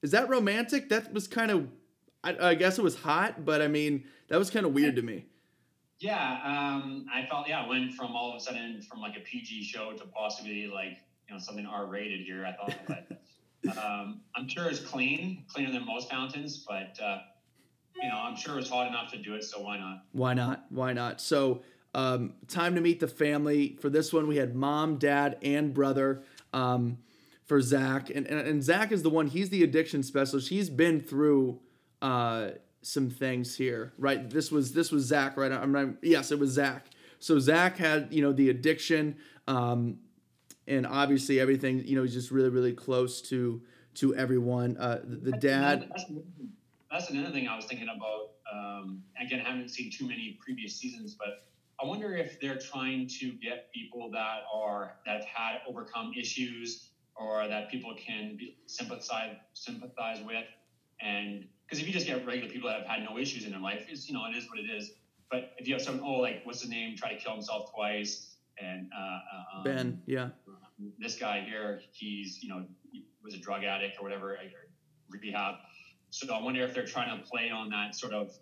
is 0.03 0.11
that 0.13 0.29
romantic? 0.29 0.89
That 0.89 1.13
was 1.13 1.29
kind 1.29 1.51
of, 1.51 1.69
I, 2.25 2.51
I 2.51 2.55
guess 2.55 2.79
it 2.79 2.83
was 2.83 2.97
hot, 2.97 3.45
but 3.45 3.61
I 3.63 3.69
mean, 3.69 4.05
that 4.29 4.39
was 4.39 4.51
kind 4.51 4.65
of 4.67 4.73
weird 4.73 4.97
to 4.97 5.03
me. 5.03 5.27
yeah, 5.99 6.39
um, 6.45 7.07
I 7.13 7.27
felt 7.27 7.49
yeah, 7.49 7.65
it 7.65 7.69
went 7.69 7.93
from 7.95 8.17
all 8.17 8.31
of 8.31 8.37
a 8.37 8.41
sudden 8.41 8.81
from 8.83 9.01
like 9.01 9.17
a 9.17 9.21
PG 9.21 9.65
show 9.65 9.93
to 9.93 10.05
possibly 10.07 10.67
like 10.67 10.99
you 11.29 11.35
know 11.35 11.39
something 11.39 11.67
R 11.67 11.87
rated 11.87 12.21
here. 12.21 12.47
I 12.47 12.53
thought, 12.53 12.79
but 12.87 13.77
um, 13.85 14.21
I'm 14.35 14.49
sure 14.49 14.67
it's 14.69 14.81
clean, 14.81 15.45
cleaner 15.49 15.73
than 15.73 15.85
most 15.87 16.09
fountains, 16.11 16.65
but 16.67 16.99
uh, 17.03 17.19
you 18.01 18.09
know 18.09 18.17
I'm 18.17 18.37
sure 18.37 18.59
it's 18.59 18.71
hot 18.71 18.87
enough 18.87 19.11
to 19.13 19.19
do 19.19 19.35
it, 19.35 19.45
so 19.45 19.61
why 19.61 19.79
not? 19.79 20.05
Why 20.13 20.33
not? 20.35 20.65
Why 20.71 20.93
not? 20.95 21.21
So, 21.21 21.63
um, 21.95 22.35
time 22.49 22.75
to 22.75 22.81
meet 22.81 23.01
the 23.01 23.09
family. 23.09 23.77
For 23.81 23.91
this 23.91 24.13
one, 24.13 24.27
we 24.27 24.37
had 24.37 24.55
mom, 24.55 24.97
dad, 24.97 25.39
and 25.43 25.75
brother. 25.75 26.23
Um, 26.53 26.99
for 27.51 27.61
Zach, 27.61 28.11
and, 28.11 28.29
and 28.29 28.47
and 28.47 28.63
Zach 28.63 28.93
is 28.93 29.03
the 29.03 29.11
one. 29.11 29.27
He's 29.27 29.51
the 29.51 29.65
addiction 29.65 30.05
specialist. 30.05 30.51
He's 30.51 30.71
been 30.71 31.01
through 31.01 31.59
uh, 32.01 32.51
some 32.81 33.11
things 33.11 33.57
here, 33.57 33.93
right? 33.99 34.31
This 34.31 34.53
was 34.53 34.73
this 34.73 34.93
was 34.93 35.07
Zach, 35.07 35.37
right? 35.37 35.51
I'm 35.51 35.75
right. 35.75 35.89
Yes, 36.01 36.31
it 36.31 36.39
was 36.39 36.51
Zach. 36.51 36.87
So 37.19 37.41
Zach 37.41 37.77
had 37.77 38.15
you 38.15 38.23
know 38.23 38.33
the 38.33 38.51
addiction, 38.51 39.17
um, 39.49 39.99
and 40.69 40.87
obviously 40.87 41.41
everything. 41.41 41.85
You 41.85 41.97
know, 41.97 42.03
he's 42.05 42.15
just 42.15 42.31
really 42.31 42.51
really 42.51 42.73
close 42.73 43.21
to 43.23 43.61
to 43.95 44.15
everyone. 44.15 44.77
Uh, 44.77 45.01
the, 45.03 45.17
the 45.17 45.33
dad. 45.33 45.89
That's, 45.91 46.05
that's 46.89 47.11
another 47.11 47.33
thing 47.33 47.49
I 47.49 47.57
was 47.57 47.65
thinking 47.65 47.89
about. 47.89 48.31
Um, 48.55 49.03
again, 49.21 49.43
I 49.45 49.51
haven't 49.51 49.71
seen 49.71 49.91
too 49.91 50.07
many 50.07 50.39
previous 50.41 50.77
seasons, 50.77 51.17
but 51.19 51.50
I 51.83 51.87
wonder 51.87 52.15
if 52.15 52.41
they're 52.41 52.59
trying 52.59 53.09
to 53.21 53.33
get 53.33 53.73
people 53.73 54.11
that 54.13 54.41
are 54.53 54.97
that 55.07 55.19
have 55.19 55.25
had 55.25 55.59
overcome 55.69 56.13
issues 56.19 56.91
or 57.17 57.47
that 57.49 57.71
people 57.71 57.95
can 57.97 58.37
be, 58.37 58.57
sympathize 58.67 59.37
sympathize 59.55 60.21
with, 60.23 60.47
and 61.01 61.47
because 61.65 61.81
if 61.81 61.87
you 61.87 61.93
just 61.93 62.07
get 62.07 62.27
regular 62.27 62.51
people 62.51 62.69
that 62.69 62.81
have 62.81 62.87
had 62.87 63.05
no 63.05 63.19
issues 63.19 63.45
in 63.45 63.53
their 63.53 63.61
life, 63.61 63.87
it's 63.89 64.09
you 64.09 64.15
know 64.15 64.27
it 64.27 64.37
is 64.37 64.49
what 64.49 64.59
it 64.59 64.71
is. 64.71 64.93
But 65.31 65.53
if 65.59 65.69
you 65.69 65.75
have 65.75 65.83
some, 65.83 66.01
oh, 66.05 66.15
like 66.15 66.43
what's 66.45 66.61
his 66.61 66.71
name, 66.71 66.97
try 66.97 67.15
to 67.15 67.21
kill 67.21 67.33
himself 67.33 67.73
twice, 67.73 68.37
and 68.59 68.89
uh, 68.97 69.01
uh, 69.01 69.59
um, 69.59 69.65
Ben, 69.65 70.03
yeah, 70.07 70.31
this 70.99 71.17
guy 71.17 71.41
here, 71.41 71.81
he's 71.93 72.43
you 72.43 72.49
know 72.49 72.65
he 72.91 73.05
was 73.23 73.35
a 73.35 73.39
drug 73.39 73.65
addict 73.65 73.99
or 74.01 74.03
whatever, 74.03 74.33
or 74.33 74.39
rehab. 75.09 75.57
So 76.11 76.33
I 76.35 76.41
wonder 76.41 76.63
if 76.65 76.75
they're 76.75 76.87
trying 76.87 77.17
to 77.17 77.25
play 77.25 77.51
on 77.51 77.71
that 77.71 77.95
sort 77.95 78.13
of, 78.13 78.33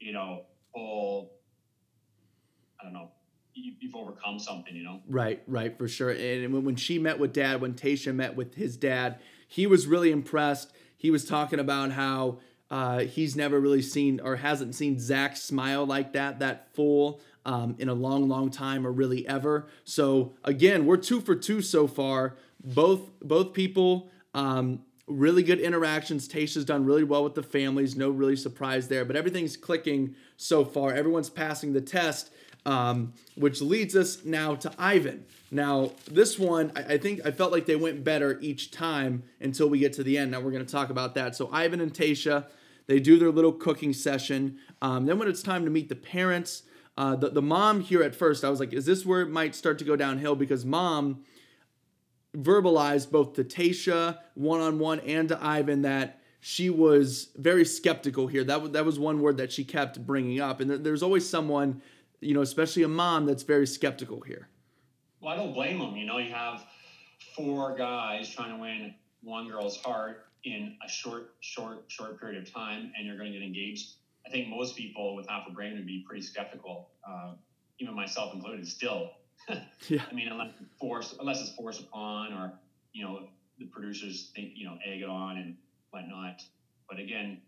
you 0.00 0.12
know, 0.12 0.42
whole. 0.74 1.32
I 2.82 2.86
don't 2.86 2.94
know. 2.94 3.10
You, 3.54 3.74
you've 3.80 3.94
overcome 3.94 4.38
something, 4.38 4.74
you 4.74 4.82
know. 4.82 5.00
Right, 5.08 5.42
right, 5.46 5.76
for 5.76 5.86
sure. 5.86 6.10
And 6.10 6.52
when, 6.52 6.64
when 6.64 6.76
she 6.76 6.98
met 6.98 7.18
with 7.18 7.32
dad, 7.32 7.60
when 7.60 7.74
Tayshia 7.74 8.14
met 8.14 8.34
with 8.34 8.54
his 8.54 8.76
dad, 8.76 9.20
he 9.46 9.66
was 9.66 9.86
really 9.86 10.10
impressed. 10.10 10.72
He 10.96 11.10
was 11.10 11.24
talking 11.24 11.60
about 11.60 11.92
how 11.92 12.38
uh, 12.70 13.00
he's 13.00 13.36
never 13.36 13.60
really 13.60 13.82
seen 13.82 14.20
or 14.20 14.36
hasn't 14.36 14.74
seen 14.74 14.98
Zach 14.98 15.36
smile 15.36 15.84
like 15.84 16.14
that, 16.14 16.38
that 16.38 16.74
full 16.74 17.20
um, 17.44 17.76
in 17.78 17.88
a 17.88 17.94
long, 17.94 18.28
long 18.28 18.50
time 18.50 18.86
or 18.86 18.90
really 18.90 19.28
ever. 19.28 19.68
So 19.84 20.34
again, 20.44 20.86
we're 20.86 20.96
two 20.96 21.20
for 21.20 21.34
two 21.34 21.60
so 21.60 21.86
far. 21.86 22.36
Both 22.64 23.10
both 23.20 23.52
people, 23.52 24.10
um, 24.34 24.80
really 25.06 25.42
good 25.42 25.60
interactions. 25.60 26.28
Tayshia's 26.28 26.64
done 26.64 26.84
really 26.84 27.04
well 27.04 27.24
with 27.24 27.34
the 27.34 27.42
families. 27.42 27.96
No 27.96 28.08
really 28.08 28.36
surprise 28.36 28.88
there, 28.88 29.04
but 29.04 29.16
everything's 29.16 29.56
clicking 29.56 30.14
so 30.36 30.64
far. 30.64 30.94
Everyone's 30.94 31.30
passing 31.30 31.72
the 31.72 31.80
test 31.80 32.30
um, 32.64 33.12
which 33.34 33.60
leads 33.60 33.96
us 33.96 34.24
now 34.24 34.54
to 34.54 34.72
Ivan. 34.78 35.24
Now, 35.50 35.92
this 36.10 36.38
one, 36.38 36.72
I, 36.74 36.94
I 36.94 36.98
think 36.98 37.20
I 37.24 37.30
felt 37.30 37.52
like 37.52 37.66
they 37.66 37.76
went 37.76 38.04
better 38.04 38.38
each 38.40 38.70
time 38.70 39.24
until 39.40 39.68
we 39.68 39.78
get 39.78 39.92
to 39.94 40.02
the 40.02 40.16
end. 40.16 40.30
Now, 40.30 40.40
we're 40.40 40.50
going 40.50 40.64
to 40.64 40.72
talk 40.72 40.90
about 40.90 41.14
that. 41.14 41.36
So, 41.36 41.50
Ivan 41.52 41.80
and 41.80 41.92
Tayshia, 41.92 42.46
they 42.86 43.00
do 43.00 43.18
their 43.18 43.30
little 43.30 43.52
cooking 43.52 43.92
session. 43.92 44.58
Um, 44.80 45.06
then, 45.06 45.18
when 45.18 45.28
it's 45.28 45.42
time 45.42 45.64
to 45.64 45.70
meet 45.70 45.88
the 45.88 45.96
parents, 45.96 46.62
uh, 46.96 47.16
the, 47.16 47.30
the 47.30 47.42
mom 47.42 47.80
here 47.80 48.02
at 48.02 48.14
first, 48.14 48.44
I 48.44 48.50
was 48.50 48.60
like, 48.60 48.72
is 48.72 48.86
this 48.86 49.04
where 49.04 49.22
it 49.22 49.30
might 49.30 49.54
start 49.54 49.78
to 49.78 49.84
go 49.84 49.96
downhill? 49.96 50.36
Because 50.36 50.64
mom 50.64 51.24
verbalized 52.36 53.10
both 53.10 53.34
to 53.34 53.44
Tayshia 53.44 54.18
one 54.34 54.60
on 54.60 54.78
one 54.78 55.00
and 55.00 55.28
to 55.28 55.44
Ivan 55.44 55.82
that 55.82 56.20
she 56.40 56.70
was 56.70 57.28
very 57.36 57.64
skeptical 57.64 58.26
here. 58.26 58.42
That 58.42 58.62
was, 58.62 58.70
that 58.72 58.84
was 58.84 58.98
one 58.98 59.20
word 59.20 59.36
that 59.36 59.52
she 59.52 59.64
kept 59.64 60.04
bringing 60.06 60.40
up. 60.40 60.60
And 60.60 60.70
there, 60.70 60.78
there's 60.78 61.02
always 61.02 61.28
someone 61.28 61.82
you 62.22 62.34
know, 62.34 62.42
especially 62.42 62.82
a 62.84 62.88
mom 62.88 63.26
that's 63.26 63.42
very 63.42 63.66
skeptical 63.66 64.20
here. 64.20 64.48
Well, 65.20 65.32
I 65.32 65.36
don't 65.36 65.52
blame 65.52 65.78
them. 65.78 65.96
You 65.96 66.06
know, 66.06 66.18
you 66.18 66.32
have 66.32 66.64
four 67.36 67.76
guys 67.76 68.30
trying 68.30 68.54
to 68.54 68.60
win 68.60 68.94
one 69.22 69.48
girl's 69.48 69.76
heart 69.78 70.26
in 70.44 70.76
a 70.84 70.88
short, 70.88 71.34
short, 71.40 71.84
short 71.88 72.20
period 72.20 72.42
of 72.42 72.52
time, 72.52 72.92
and 72.96 73.06
you're 73.06 73.16
going 73.16 73.32
to 73.32 73.38
get 73.38 73.44
engaged. 73.44 73.94
I 74.26 74.30
think 74.30 74.48
most 74.48 74.76
people 74.76 75.14
with 75.14 75.28
half 75.28 75.46
a 75.48 75.52
brain 75.52 75.74
would 75.74 75.86
be 75.86 76.04
pretty 76.06 76.22
skeptical, 76.22 76.90
uh, 77.08 77.34
even 77.78 77.94
myself 77.94 78.34
included. 78.34 78.66
Still, 78.66 79.10
yeah. 79.88 80.02
I 80.10 80.14
mean, 80.14 80.28
unless 80.28 80.52
it's 80.60 80.70
forced, 80.80 81.16
unless 81.20 81.40
it's 81.40 81.52
forced 81.52 81.80
upon, 81.80 82.32
or 82.32 82.52
you 82.92 83.04
know, 83.04 83.28
the 83.58 83.66
producers 83.66 84.30
think 84.34 84.52
you 84.54 84.66
know 84.66 84.78
egg 84.84 85.02
it 85.02 85.08
on 85.08 85.38
and 85.38 85.56
whatnot. 85.90 86.42
But 86.88 86.98
again, 86.98 87.40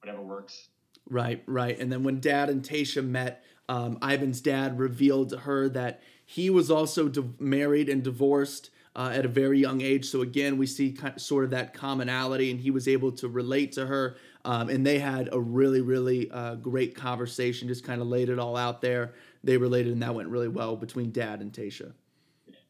whatever 0.00 0.22
works. 0.22 0.68
Right, 1.08 1.42
right. 1.46 1.78
And 1.78 1.92
then 1.92 2.02
when 2.02 2.20
Dad 2.20 2.48
and 2.48 2.62
Tayshia 2.62 3.06
met, 3.06 3.44
um, 3.68 3.98
Ivan's 4.02 4.40
dad 4.40 4.78
revealed 4.78 5.30
to 5.30 5.38
her 5.38 5.68
that 5.70 6.00
he 6.26 6.50
was 6.50 6.70
also 6.70 7.08
di- 7.08 7.22
married 7.38 7.88
and 7.88 8.02
divorced 8.02 8.70
uh, 8.96 9.10
at 9.12 9.24
a 9.24 9.28
very 9.28 9.58
young 9.58 9.80
age. 9.80 10.06
So 10.06 10.22
again, 10.22 10.56
we 10.56 10.66
see 10.66 10.92
kind 10.92 11.16
of, 11.16 11.20
sort 11.20 11.44
of 11.44 11.50
that 11.50 11.74
commonality, 11.74 12.50
and 12.50 12.60
he 12.60 12.70
was 12.70 12.86
able 12.86 13.12
to 13.12 13.28
relate 13.28 13.72
to 13.72 13.86
her. 13.86 14.16
Um, 14.44 14.68
and 14.68 14.86
they 14.86 14.98
had 14.98 15.28
a 15.32 15.40
really, 15.40 15.80
really 15.80 16.30
uh, 16.30 16.56
great 16.56 16.94
conversation. 16.94 17.66
Just 17.66 17.84
kind 17.84 18.00
of 18.00 18.06
laid 18.06 18.28
it 18.28 18.38
all 18.38 18.56
out 18.56 18.80
there. 18.80 19.14
They 19.42 19.56
related, 19.56 19.92
and 19.92 20.02
that 20.02 20.14
went 20.14 20.28
really 20.28 20.48
well 20.48 20.76
between 20.76 21.10
Dad 21.10 21.40
and 21.40 21.52
Tayshia. 21.52 21.92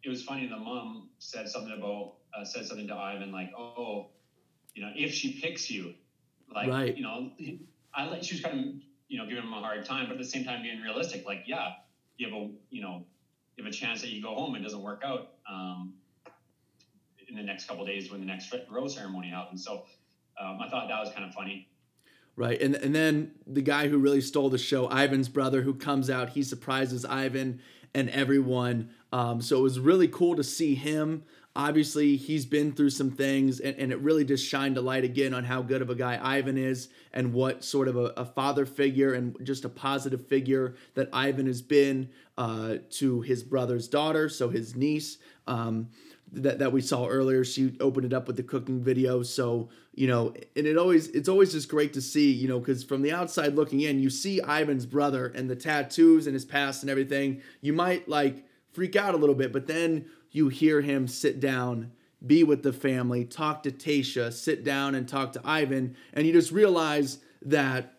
It 0.02 0.08
was 0.08 0.22
funny. 0.22 0.46
The 0.46 0.56
mom 0.56 1.08
said 1.18 1.48
something 1.48 1.72
about 1.76 2.14
uh, 2.36 2.44
said 2.44 2.66
something 2.66 2.86
to 2.88 2.94
Ivan 2.94 3.32
like, 3.32 3.50
"Oh, 3.56 4.06
you 4.74 4.82
know, 4.82 4.90
if 4.96 5.12
she 5.12 5.40
picks 5.40 5.70
you, 5.70 5.94
like, 6.54 6.68
Right. 6.68 6.96
you 6.96 7.02
know, 7.02 7.30
I 7.94 8.06
like." 8.06 8.22
She 8.22 8.34
was 8.36 8.42
kind 8.42 8.60
of 8.60 8.74
you 9.08 9.18
know 9.18 9.26
giving 9.26 9.44
him 9.44 9.52
a 9.52 9.60
hard 9.60 9.84
time, 9.84 10.06
but 10.06 10.12
at 10.12 10.18
the 10.18 10.24
same 10.24 10.44
time 10.44 10.62
being 10.62 10.80
realistic. 10.80 11.26
Like, 11.26 11.44
yeah, 11.46 11.72
you 12.16 12.28
have 12.28 12.36
a 12.36 12.50
you 12.70 12.82
know 12.82 13.04
you 13.56 13.64
have 13.64 13.72
a 13.72 13.76
chance 13.76 14.00
that 14.00 14.08
you 14.08 14.22
go 14.22 14.34
home 14.34 14.54
and 14.54 14.64
it 14.64 14.66
doesn't 14.66 14.82
work 14.82 15.02
out 15.04 15.34
um, 15.50 15.94
in 17.28 17.36
the 17.36 17.42
next 17.42 17.68
couple 17.68 17.84
days 17.86 18.10
when 18.10 18.20
the 18.20 18.26
next 18.26 18.52
rose 18.70 18.94
ceremony 18.94 19.30
happens. 19.30 19.64
So 19.64 19.84
um, 20.40 20.58
I 20.60 20.68
thought 20.68 20.88
that 20.88 21.00
was 21.00 21.12
kind 21.12 21.24
of 21.24 21.32
funny. 21.32 21.68
Right. 22.36 22.60
And 22.60 22.74
and 22.74 22.94
then 22.94 23.32
the 23.46 23.62
guy 23.62 23.88
who 23.88 23.98
really 23.98 24.20
stole 24.20 24.50
the 24.50 24.58
show, 24.58 24.88
Ivan's 24.88 25.28
brother, 25.28 25.62
who 25.62 25.74
comes 25.74 26.10
out, 26.10 26.30
he 26.30 26.42
surprises 26.42 27.04
Ivan 27.04 27.60
and 27.94 28.10
everyone. 28.10 28.90
Um, 29.12 29.40
so 29.40 29.58
it 29.58 29.62
was 29.62 29.78
really 29.78 30.08
cool 30.08 30.34
to 30.34 30.42
see 30.42 30.74
him. 30.74 31.22
Obviously, 31.56 32.16
he's 32.16 32.44
been 32.44 32.72
through 32.72 32.90
some 32.90 33.12
things, 33.12 33.60
and, 33.60 33.76
and 33.78 33.92
it 33.92 34.00
really 34.00 34.24
just 34.24 34.44
shined 34.44 34.76
a 34.76 34.80
light 34.80 35.04
again 35.04 35.32
on 35.32 35.44
how 35.44 35.62
good 35.62 35.82
of 35.82 35.88
a 35.88 35.94
guy 35.94 36.18
Ivan 36.20 36.58
is 36.58 36.88
and 37.12 37.32
what 37.32 37.62
sort 37.62 37.86
of 37.86 37.96
a, 37.96 38.12
a 38.16 38.24
father 38.24 38.66
figure 38.66 39.14
and 39.14 39.36
just 39.44 39.64
a 39.64 39.68
positive 39.68 40.26
figure 40.26 40.74
that 40.94 41.08
Ivan 41.12 41.46
has 41.46 41.62
been 41.62 42.10
uh, 42.36 42.76
to 42.90 43.20
his 43.20 43.44
brother's 43.44 43.86
daughter, 43.86 44.28
so 44.28 44.48
his 44.48 44.74
niece. 44.74 45.18
Um, 45.46 45.90
that, 46.32 46.58
that 46.58 46.72
we 46.72 46.80
saw 46.80 47.06
earlier. 47.06 47.44
She 47.44 47.76
opened 47.80 48.06
it 48.06 48.12
up 48.12 48.26
with 48.26 48.36
the 48.36 48.42
cooking 48.42 48.82
video. 48.82 49.22
So, 49.22 49.68
you 49.94 50.06
know, 50.06 50.34
and 50.56 50.66
it 50.66 50.76
always 50.76 51.08
it's 51.08 51.28
always 51.28 51.52
just 51.52 51.68
great 51.68 51.92
to 51.94 52.00
see, 52.00 52.32
you 52.32 52.48
know, 52.48 52.58
because 52.58 52.82
from 52.82 53.02
the 53.02 53.12
outside 53.12 53.54
looking 53.54 53.80
in, 53.80 54.00
you 54.00 54.10
see 54.10 54.40
Ivan's 54.40 54.86
brother 54.86 55.26
and 55.26 55.48
the 55.48 55.56
tattoos 55.56 56.26
and 56.26 56.34
his 56.34 56.44
past 56.44 56.82
and 56.82 56.90
everything. 56.90 57.42
You 57.60 57.72
might 57.72 58.08
like 58.08 58.44
freak 58.74 58.96
out 58.96 59.14
a 59.14 59.16
little 59.16 59.34
bit, 59.34 59.52
but 59.52 59.66
then 59.66 60.06
you 60.30 60.48
hear 60.48 60.80
him 60.80 61.06
sit 61.06 61.40
down, 61.40 61.92
be 62.26 62.42
with 62.42 62.62
the 62.62 62.72
family, 62.72 63.24
talk 63.24 63.62
to 63.62 63.70
Tayshia, 63.70 64.32
sit 64.32 64.64
down 64.64 64.94
and 64.94 65.08
talk 65.08 65.32
to 65.32 65.40
Ivan, 65.44 65.96
and 66.12 66.26
you 66.26 66.32
just 66.32 66.50
realize 66.50 67.18
that, 67.42 67.94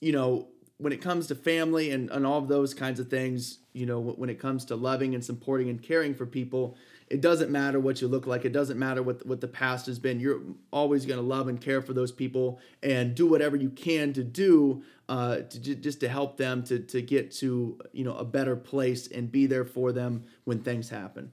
you 0.00 0.12
know, 0.12 0.48
when 0.76 0.92
it 0.92 1.00
comes 1.00 1.28
to 1.28 1.34
family 1.34 1.90
and, 1.92 2.10
and 2.10 2.26
all 2.26 2.38
of 2.38 2.48
those 2.48 2.74
kinds 2.74 3.00
of 3.00 3.08
things, 3.08 3.60
you 3.72 3.86
know, 3.86 4.00
when 4.00 4.28
it 4.28 4.38
comes 4.38 4.64
to 4.66 4.76
loving 4.76 5.14
and 5.14 5.24
supporting 5.24 5.70
and 5.70 5.82
caring 5.82 6.14
for 6.14 6.26
people, 6.26 6.76
it 7.12 7.20
doesn't 7.20 7.50
matter 7.50 7.78
what 7.78 8.00
you 8.00 8.08
look 8.08 8.26
like. 8.26 8.46
It 8.46 8.54
doesn't 8.54 8.78
matter 8.78 9.02
what 9.02 9.26
what 9.26 9.42
the 9.42 9.46
past 9.46 9.84
has 9.84 9.98
been. 9.98 10.18
You're 10.18 10.40
always 10.72 11.04
going 11.04 11.18
to 11.18 11.26
love 11.26 11.46
and 11.46 11.60
care 11.60 11.82
for 11.82 11.92
those 11.92 12.10
people 12.10 12.58
and 12.82 13.14
do 13.14 13.26
whatever 13.26 13.54
you 13.54 13.68
can 13.68 14.14
to 14.14 14.24
do 14.24 14.82
uh, 15.10 15.40
to 15.40 15.60
j- 15.60 15.74
just 15.74 16.00
to 16.00 16.08
help 16.08 16.38
them 16.38 16.64
to 16.64 16.78
to 16.78 17.02
get 17.02 17.30
to 17.32 17.78
you 17.92 18.02
know 18.02 18.16
a 18.16 18.24
better 18.24 18.56
place 18.56 19.08
and 19.08 19.30
be 19.30 19.44
there 19.44 19.66
for 19.66 19.92
them 19.92 20.24
when 20.44 20.60
things 20.60 20.88
happen. 20.88 21.30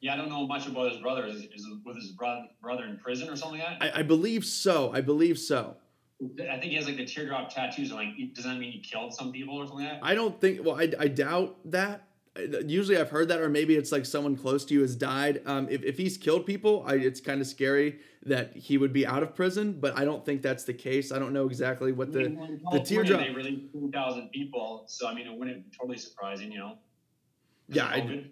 Yeah, 0.00 0.14
I 0.14 0.16
don't 0.16 0.28
know 0.28 0.44
much 0.44 0.66
about 0.66 0.90
his 0.90 1.00
brother. 1.00 1.24
Is, 1.24 1.44
is 1.54 1.68
with 1.84 1.94
his 1.94 2.10
brother 2.10 2.48
brother 2.60 2.84
in 2.84 2.98
prison 2.98 3.28
or 3.28 3.36
something 3.36 3.60
like 3.60 3.78
that? 3.78 3.96
I, 3.96 4.00
I 4.00 4.02
believe 4.02 4.44
so. 4.44 4.90
I 4.92 5.02
believe 5.02 5.38
so. 5.38 5.76
I 6.20 6.58
think 6.58 6.64
he 6.64 6.74
has 6.74 6.86
like 6.86 6.96
the 6.96 7.06
teardrop 7.06 7.54
tattoos. 7.54 7.90
And 7.92 8.00
like, 8.00 8.34
does 8.34 8.44
that 8.44 8.58
mean 8.58 8.72
he 8.72 8.80
killed 8.80 9.14
some 9.14 9.30
people 9.30 9.56
or 9.56 9.68
something 9.68 9.86
like 9.86 10.00
that? 10.00 10.04
I 10.04 10.16
don't 10.16 10.40
think. 10.40 10.64
Well, 10.64 10.74
I, 10.74 10.90
I 10.98 11.06
doubt 11.06 11.58
that. 11.66 12.08
Usually, 12.66 12.98
I've 12.98 13.10
heard 13.10 13.28
that, 13.28 13.40
or 13.40 13.48
maybe 13.48 13.76
it's 13.76 13.92
like 13.92 14.06
someone 14.06 14.36
close 14.36 14.64
to 14.66 14.74
you 14.74 14.82
has 14.82 14.96
died. 14.96 15.42
Um, 15.46 15.68
if, 15.70 15.82
if 15.82 15.96
he's 15.96 16.16
killed 16.16 16.46
people, 16.46 16.84
I, 16.86 16.94
it's 16.94 17.20
kind 17.20 17.40
of 17.40 17.46
scary 17.46 17.98
that 18.24 18.56
he 18.56 18.78
would 18.78 18.92
be 18.92 19.06
out 19.06 19.22
of 19.22 19.34
prison. 19.34 19.78
But 19.80 19.96
I 19.98 20.04
don't 20.04 20.24
think 20.24 20.42
that's 20.42 20.64
the 20.64 20.74
case. 20.74 21.12
I 21.12 21.18
don't 21.18 21.32
know 21.32 21.46
exactly 21.46 21.92
what 21.92 22.12
the 22.12 22.26
I 22.26 22.28
mean, 22.28 22.60
the 22.70 22.80
teardrop. 22.80 23.20
They 23.20 23.30
released 23.30 23.72
2,000 23.72 24.30
people, 24.30 24.84
so 24.86 25.08
I 25.08 25.14
mean, 25.14 25.26
it 25.26 25.38
wouldn't 25.38 25.70
be 25.70 25.76
totally 25.76 25.98
surprising, 25.98 26.52
you 26.52 26.58
know. 26.58 26.78
Yeah, 27.68 27.86
I, 27.86 28.24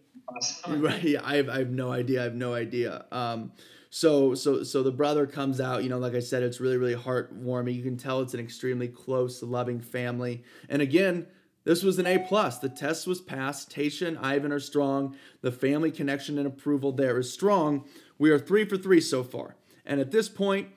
right. 0.68 1.02
Yeah, 1.02 1.20
I 1.24 1.36
have, 1.36 1.48
I 1.48 1.58
have 1.58 1.70
no 1.70 1.90
idea. 1.90 2.20
I 2.20 2.24
have 2.24 2.34
no 2.34 2.54
idea. 2.54 3.04
Um, 3.10 3.52
so 3.90 4.34
so 4.34 4.64
so 4.64 4.82
the 4.82 4.90
brother 4.90 5.26
comes 5.26 5.60
out. 5.60 5.84
You 5.84 5.88
know, 5.88 5.98
like 5.98 6.14
I 6.14 6.20
said, 6.20 6.42
it's 6.42 6.60
really 6.60 6.76
really 6.76 6.96
heartwarming. 6.96 7.74
You 7.74 7.82
can 7.82 7.96
tell 7.96 8.20
it's 8.20 8.34
an 8.34 8.40
extremely 8.40 8.88
close, 8.88 9.42
loving 9.42 9.80
family. 9.80 10.42
And 10.68 10.82
again, 10.82 11.26
this 11.64 11.82
was 11.82 11.98
an 11.98 12.06
A 12.06 12.18
plus. 12.18 12.58
The 12.58 12.68
test 12.68 13.06
was 13.06 13.20
passed. 13.20 13.74
Tayshia 13.74 14.08
and 14.08 14.18
Ivan 14.18 14.52
are 14.52 14.60
strong. 14.60 15.16
The 15.40 15.52
family 15.52 15.90
connection 15.90 16.38
and 16.38 16.46
approval 16.46 16.92
there 16.92 17.18
is 17.18 17.32
strong. 17.32 17.84
We 18.18 18.30
are 18.30 18.38
three 18.38 18.64
for 18.64 18.76
three 18.76 19.00
so 19.00 19.24
far. 19.24 19.56
And 19.84 20.00
at 20.00 20.10
this 20.10 20.28
point, 20.28 20.68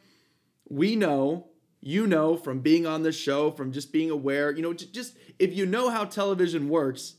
we 0.70 0.96
know, 0.96 1.48
you 1.82 2.08
know, 2.08 2.36
from 2.36 2.60
being 2.60 2.86
on 2.86 3.04
this 3.04 3.18
show, 3.18 3.52
from 3.52 3.72
just 3.72 3.92
being 3.92 4.10
aware, 4.10 4.52
you 4.52 4.62
know, 4.62 4.74
just 4.74 5.18
if 5.40 5.54
you 5.54 5.66
know 5.66 5.90
how 5.90 6.06
television 6.06 6.70
works, 6.70 7.16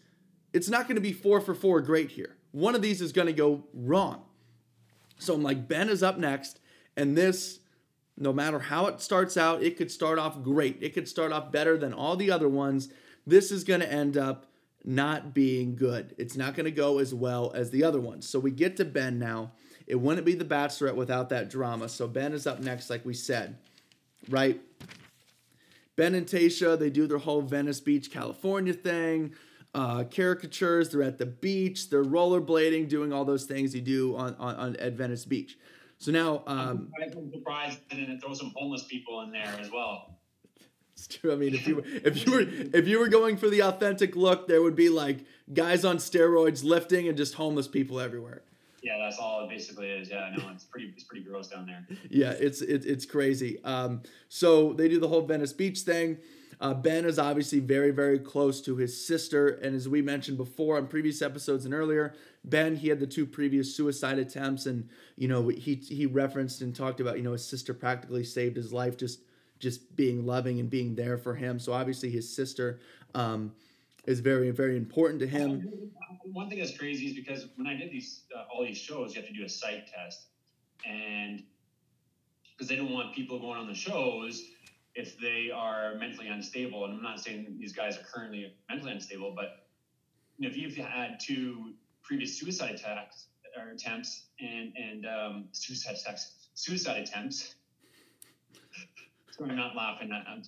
it's 0.53 0.69
not 0.69 0.89
going 0.89 0.97
to 0.97 1.01
be 1.01 1.13
four 1.13 1.41
for 1.41 1.55
four 1.55 1.81
great 1.81 2.11
here. 2.11 2.37
One 2.53 2.75
of 2.75 2.83
these 2.83 3.01
is 3.01 3.13
going 3.13 3.27
to 3.27 3.33
go 3.33 3.65
wrong. 3.73 4.23
So 5.19 5.35
I'm 5.35 5.43
like, 5.43 5.69
Ben 5.69 5.89
is 5.89 6.03
up 6.03 6.17
next, 6.17 6.61
and 6.97 7.17
this, 7.17 7.61
no 8.17 8.33
matter 8.33 8.59
how 8.59 8.87
it 8.87 9.01
starts 9.01 9.37
out, 9.37 9.63
it 9.63 9.77
could 9.77 9.91
start 9.91 10.19
off 10.19 10.43
great. 10.43 10.79
It 10.81 10.95
could 10.95 11.09
start 11.09 11.33
off 11.33 11.53
better 11.53 11.77
than 11.77 11.93
all 11.93 12.17
the 12.17 12.31
other 12.31 12.49
ones. 12.49 12.89
This 13.29 13.53
is 13.53 13.63
going 13.63 13.81
to 13.81 13.93
end 13.93 14.17
up 14.17 14.47
not 14.85 15.35
being 15.35 15.77
good. 15.77 16.15
It's 16.17 16.37
not 16.37 16.55
going 16.55 16.65
to 16.65 16.71
go 16.71 16.99
as 16.99 17.13
well 17.13 17.53
as 17.55 17.71
the 17.71 17.85
other 17.85 18.01
ones. 18.01 18.27
So 18.27 18.39
we 18.39 18.51
get 18.51 18.79
to 18.79 18.87
Ben 18.87 19.19
now. 19.19 19.53
It 19.87 19.97
wouldn't 19.97 20.25
be 20.25 20.35
the 20.35 20.47
Bachelorette 20.47 20.95
without 20.95 21.29
that 21.29 21.51
drama. 21.51 21.91
So 21.91 22.09
Ben 22.09 22.33
is 22.33 22.47
up 22.47 22.61
next, 22.61 22.89
like 22.89 23.05
we 23.05 23.13
said, 23.13 23.59
right? 24.31 24.61
Ben 25.97 26.15
and 26.15 26.27
Tayshia, 26.27 26.79
they 26.79 26.89
do 26.89 27.07
their 27.07 27.19
whole 27.19 27.43
Venice 27.43 27.81
Beach, 27.81 28.11
California 28.11 28.73
thing. 28.73 29.35
Uh, 29.75 30.05
caricatures, 30.05 30.89
they're 30.89 31.03
at 31.03 31.19
the 31.19 31.27
beach, 31.27 31.91
they're 31.91 32.05
rollerblading, 32.05 32.89
doing 32.89 33.13
all 33.13 33.27
those 33.27 33.45
things 33.45 33.75
you 33.75 33.83
do 33.83 34.17
on, 34.17 34.35
on, 34.39 34.55
on 34.57 34.77
at 34.77 34.95
Venice 34.95 35.27
Beach. 35.27 35.59
So 35.99 36.13
now, 36.13 36.43
um, 36.47 36.91
I'm 37.03 37.31
surprised 37.31 37.81
and 37.91 38.09
then 38.09 38.21
throw 38.21 38.33
some 38.33 38.55
homeless 38.57 38.85
people 38.85 39.21
in 39.23 39.33
there 39.33 39.55
as 39.61 39.71
well. 39.71 40.18
I 41.25 41.35
mean, 41.35 41.55
if 41.55 41.67
you 41.67 41.77
were, 41.77 41.83
if 41.87 42.27
you 42.27 42.33
were 42.33 42.41
if 42.77 42.89
you 42.89 42.99
were 42.99 43.09
going 43.09 43.37
for 43.37 43.49
the 43.49 43.63
authentic 43.63 44.17
look, 44.17 44.49
there 44.49 44.63
would 44.63 44.77
be 44.77 44.89
like 44.89 45.19
guys 45.53 45.85
on 45.85 45.99
steroids 45.99 46.65
lifting 46.65 47.09
and 47.09 47.17
just 47.17 47.35
homeless 47.35 47.69
people 47.69 48.01
everywhere. 48.01 48.43
Yeah, 48.83 48.99
that's 48.99 49.19
all 49.19 49.45
it 49.45 49.49
basically 49.49 49.89
is. 49.89 50.11
Yeah, 50.11 50.33
no, 50.37 50.51
it's 50.55 50.65
pretty 50.65 50.93
it's 50.95 51.05
pretty 51.05 51.25
gross 51.25 51.49
down 51.49 51.67
there. 51.67 51.85
Yeah, 52.11 52.31
it's 52.31 52.63
it, 52.63 52.85
it's 52.87 53.07
crazy. 53.07 53.63
Um, 53.65 54.03
so 54.29 54.73
they 54.73 54.89
do 54.89 55.01
the 55.01 55.09
whole 55.09 55.23
Venice 55.23 55.53
Beach 55.53 55.81
thing. 55.81 56.19
Uh, 56.61 56.75
ben 56.75 57.05
is 57.05 57.21
obviously 57.21 57.61
very 57.61 57.93
very 57.93 58.19
close 58.19 58.61
to 58.63 58.77
his 58.77 59.07
sister, 59.07 59.49
and 59.49 59.77
as 59.77 59.89
we 59.89 60.03
mentioned 60.03 60.37
before 60.37 60.77
on 60.77 60.87
previous 60.89 61.23
episodes 61.23 61.65
and 61.65 61.73
earlier, 61.73 62.15
Ben 62.45 62.77
he 62.77 62.89
had 62.89 62.99
the 62.99 63.07
two 63.07 63.27
previous 63.27 63.77
suicide 63.77 64.19
attempts, 64.19 64.67
and 64.67 64.89
you 65.17 65.29
know 65.29 65.49
he 65.49 65.77
he 65.77 66.07
referenced 66.07 66.61
and 66.61 66.75
talked 66.75 67.01
about 67.01 67.17
you 67.17 67.23
know 67.23 67.33
his 67.33 67.45
sister 67.45 67.75
practically 67.75 68.25
saved 68.25 68.57
his 68.57 68.73
life 68.73 68.97
just 68.97 69.21
just 69.59 69.95
being 69.97 70.27
loving 70.27 70.61
and 70.61 70.71
being 70.71 70.95
there 70.95 71.19
for 71.19 71.35
him. 71.35 71.59
So 71.59 71.73
obviously 71.73 72.11
his 72.11 72.35
sister 72.35 72.81
um, 73.15 73.53
is 74.07 74.21
very 74.21 74.51
very 74.51 74.77
important 74.77 75.21
to 75.21 75.27
him. 75.27 75.69
One 76.33 76.49
thing 76.49 76.59
that's 76.59 76.77
crazy 76.77 77.07
is 77.07 77.15
because 77.15 77.49
when 77.57 77.67
I 77.67 77.75
did 77.75 77.91
these 77.91 78.23
uh, 78.37 78.45
all 78.53 78.65
these 78.65 78.79
shows, 78.79 79.15
you 79.15 79.21
have 79.21 79.29
to 79.29 79.35
do 79.35 79.45
a 79.45 79.49
psych 79.49 79.91
test, 79.93 80.27
and 80.87 81.43
because 82.53 82.69
they 82.69 82.77
don't 82.77 82.93
want 82.93 83.15
people 83.15 83.39
going 83.39 83.59
on 83.59 83.67
the 83.67 83.75
shows 83.75 84.43
if 84.95 85.19
they 85.19 85.51
are 85.55 85.95
mentally 85.95 86.29
unstable. 86.29 86.85
And 86.85 86.95
I'm 86.95 87.03
not 87.03 87.21
saying 87.21 87.57
these 87.59 87.73
guys 87.73 87.97
are 87.97 88.03
currently 88.03 88.53
mentally 88.69 88.93
unstable, 88.93 89.33
but 89.35 89.67
you 90.39 90.49
know, 90.49 90.51
if 90.51 90.57
you've 90.57 90.77
had 90.77 91.21
two 91.21 91.73
previous 92.03 92.39
suicide 92.39 92.75
attacks 92.75 93.27
or 93.57 93.71
attempts 93.71 94.25
and 94.41 94.73
and 94.77 95.07
um, 95.07 95.49
suicide 95.53 95.97
attacks, 96.01 96.33
suicide 96.55 97.03
attempts. 97.03 97.55
I'm 99.41 99.57
not 99.57 99.77
laughing. 99.77 100.11
I'm, 100.13 100.43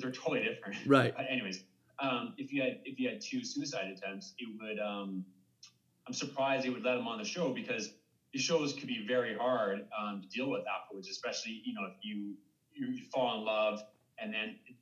they're 0.00 0.10
totally 0.10 0.44
different. 0.44 0.86
Right. 0.86 1.14
But 1.16 1.26
anyways, 1.30 1.64
um, 2.00 2.34
if 2.38 2.52
you 2.52 2.62
had 2.62 2.80
if 2.84 2.98
you 2.98 3.08
had 3.08 3.20
two 3.20 3.44
suicide 3.44 3.86
attempts, 3.96 4.34
it 4.38 4.48
would. 4.60 4.78
Um, 4.80 5.24
I'm 6.06 6.14
surprised 6.14 6.66
they 6.66 6.70
would 6.70 6.82
let 6.82 6.96
him 6.96 7.06
on 7.06 7.18
the 7.18 7.24
show 7.24 7.52
because 7.54 7.94
the 8.32 8.38
shows 8.38 8.72
could 8.72 8.88
be 8.88 9.04
very 9.06 9.36
hard 9.36 9.86
um, 9.96 10.20
to 10.20 10.28
deal 10.28 10.50
with 10.50 10.62
afterwards, 10.66 11.08
especially 11.08 11.62
you 11.64 11.74
know 11.74 11.82
if 11.86 11.94
you 12.02 12.34
you, 12.74 12.88
you 12.88 13.04
fall 13.12 13.38
in 13.38 13.44
love 13.44 13.80
and 14.18 14.32
then 14.32 14.56
it, 14.66 14.74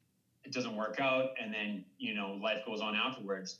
it 0.44 0.52
doesn't 0.52 0.76
work 0.76 0.98
out, 1.00 1.30
and 1.42 1.52
then 1.52 1.84
you 1.98 2.14
know 2.14 2.38
life 2.42 2.64
goes 2.66 2.80
on 2.80 2.94
afterwards. 2.94 3.58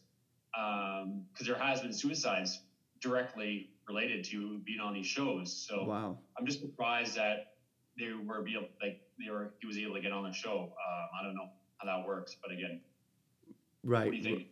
Because 0.52 1.04
um, 1.04 1.46
there 1.46 1.58
has 1.58 1.80
been 1.80 1.92
suicides 1.92 2.62
directly 3.00 3.70
related 3.88 4.24
to 4.24 4.58
being 4.64 4.80
on 4.80 4.94
these 4.94 5.06
shows. 5.06 5.66
So 5.68 5.84
wow. 5.84 6.18
I'm 6.38 6.46
just 6.46 6.60
surprised 6.60 7.16
that 7.16 7.54
they 7.98 8.06
were 8.26 8.42
be 8.42 8.54
able, 8.56 8.68
like 8.82 9.00
they 9.18 9.30
were 9.30 9.52
he 9.60 9.66
was 9.66 9.78
able 9.78 9.94
to 9.94 10.00
get 10.00 10.12
on 10.12 10.24
the 10.24 10.32
show. 10.32 10.72
Uh, 10.72 11.06
I 11.20 11.24
don't 11.24 11.34
know 11.34 11.48
how 11.78 11.86
that 11.86 12.06
works, 12.06 12.36
but 12.42 12.52
again, 12.52 12.80
right. 13.84 14.06
What 14.06 14.12
do 14.12 14.16
you 14.16 14.22
think? 14.22 14.46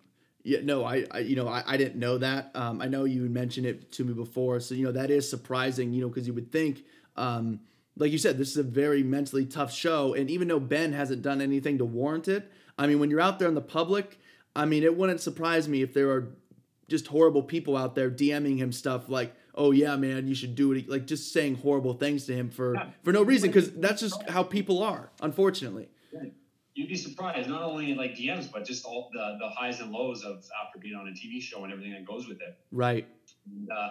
Yeah, 0.44 0.60
no, 0.62 0.84
I, 0.84 1.04
I 1.10 1.18
you 1.18 1.36
know, 1.36 1.48
I, 1.48 1.62
I 1.66 1.76
didn't 1.76 1.96
know 1.96 2.18
that. 2.18 2.50
Um, 2.54 2.80
I 2.80 2.86
know 2.86 3.04
you 3.04 3.22
mentioned 3.22 3.66
it 3.66 3.92
to 3.92 4.04
me 4.04 4.14
before, 4.14 4.60
so 4.60 4.74
you 4.74 4.84
know 4.84 4.92
that 4.92 5.10
is 5.10 5.28
surprising. 5.28 5.92
You 5.92 6.02
know, 6.02 6.08
because 6.08 6.26
you 6.26 6.34
would 6.34 6.52
think, 6.52 6.84
um, 7.16 7.60
like 7.96 8.12
you 8.12 8.18
said, 8.18 8.38
this 8.38 8.50
is 8.50 8.56
a 8.56 8.62
very 8.62 9.02
mentally 9.02 9.46
tough 9.46 9.72
show, 9.72 10.14
and 10.14 10.30
even 10.30 10.48
though 10.48 10.60
Ben 10.60 10.92
hasn't 10.92 11.22
done 11.22 11.40
anything 11.40 11.78
to 11.78 11.84
warrant 11.84 12.28
it, 12.28 12.50
I 12.78 12.86
mean, 12.86 13.00
when 13.00 13.10
you're 13.10 13.20
out 13.20 13.38
there 13.38 13.48
in 13.48 13.54
the 13.54 13.60
public, 13.60 14.18
I 14.54 14.64
mean, 14.64 14.84
it 14.84 14.96
wouldn't 14.96 15.20
surprise 15.20 15.68
me 15.68 15.82
if 15.82 15.92
there 15.92 16.10
are 16.10 16.34
just 16.88 17.08
horrible 17.08 17.42
people 17.42 17.76
out 17.76 17.94
there 17.94 18.10
DMing 18.10 18.56
him 18.56 18.72
stuff 18.72 19.08
like, 19.08 19.34
"Oh 19.58 19.72
yeah, 19.72 19.96
man, 19.96 20.26
you 20.28 20.34
should 20.34 20.54
do 20.54 20.72
it," 20.72 20.88
like 20.88 21.06
just 21.06 21.32
saying 21.32 21.56
horrible 21.56 21.92
things 21.94 22.24
to 22.26 22.34
him 22.34 22.48
for 22.48 22.74
Yeah. 22.74 22.90
for 23.02 23.12
no 23.12 23.22
reason, 23.22 23.50
because 23.50 23.72
that's 23.72 24.00
just 24.00 24.22
how 24.30 24.42
people 24.42 24.82
are, 24.82 25.10
unfortunately. 25.20 25.88
You'd 26.74 26.88
be 26.88 26.94
surprised, 26.96 27.48
not 27.48 27.62
only 27.62 27.94
like 27.96 28.14
DMs, 28.14 28.50
but 28.50 28.64
just 28.64 28.84
all 28.84 29.10
the 29.12 29.36
the 29.40 29.48
highs 29.50 29.80
and 29.80 29.90
lows 29.90 30.22
of 30.24 30.44
after 30.64 30.78
being 30.78 30.94
on 30.94 31.08
a 31.08 31.10
TV 31.10 31.42
show 31.42 31.64
and 31.64 31.72
everything 31.72 31.92
that 31.92 32.04
goes 32.06 32.28
with 32.28 32.40
it. 32.40 32.56
Right. 32.70 33.04
And, 33.50 33.68
uh, 33.68 33.90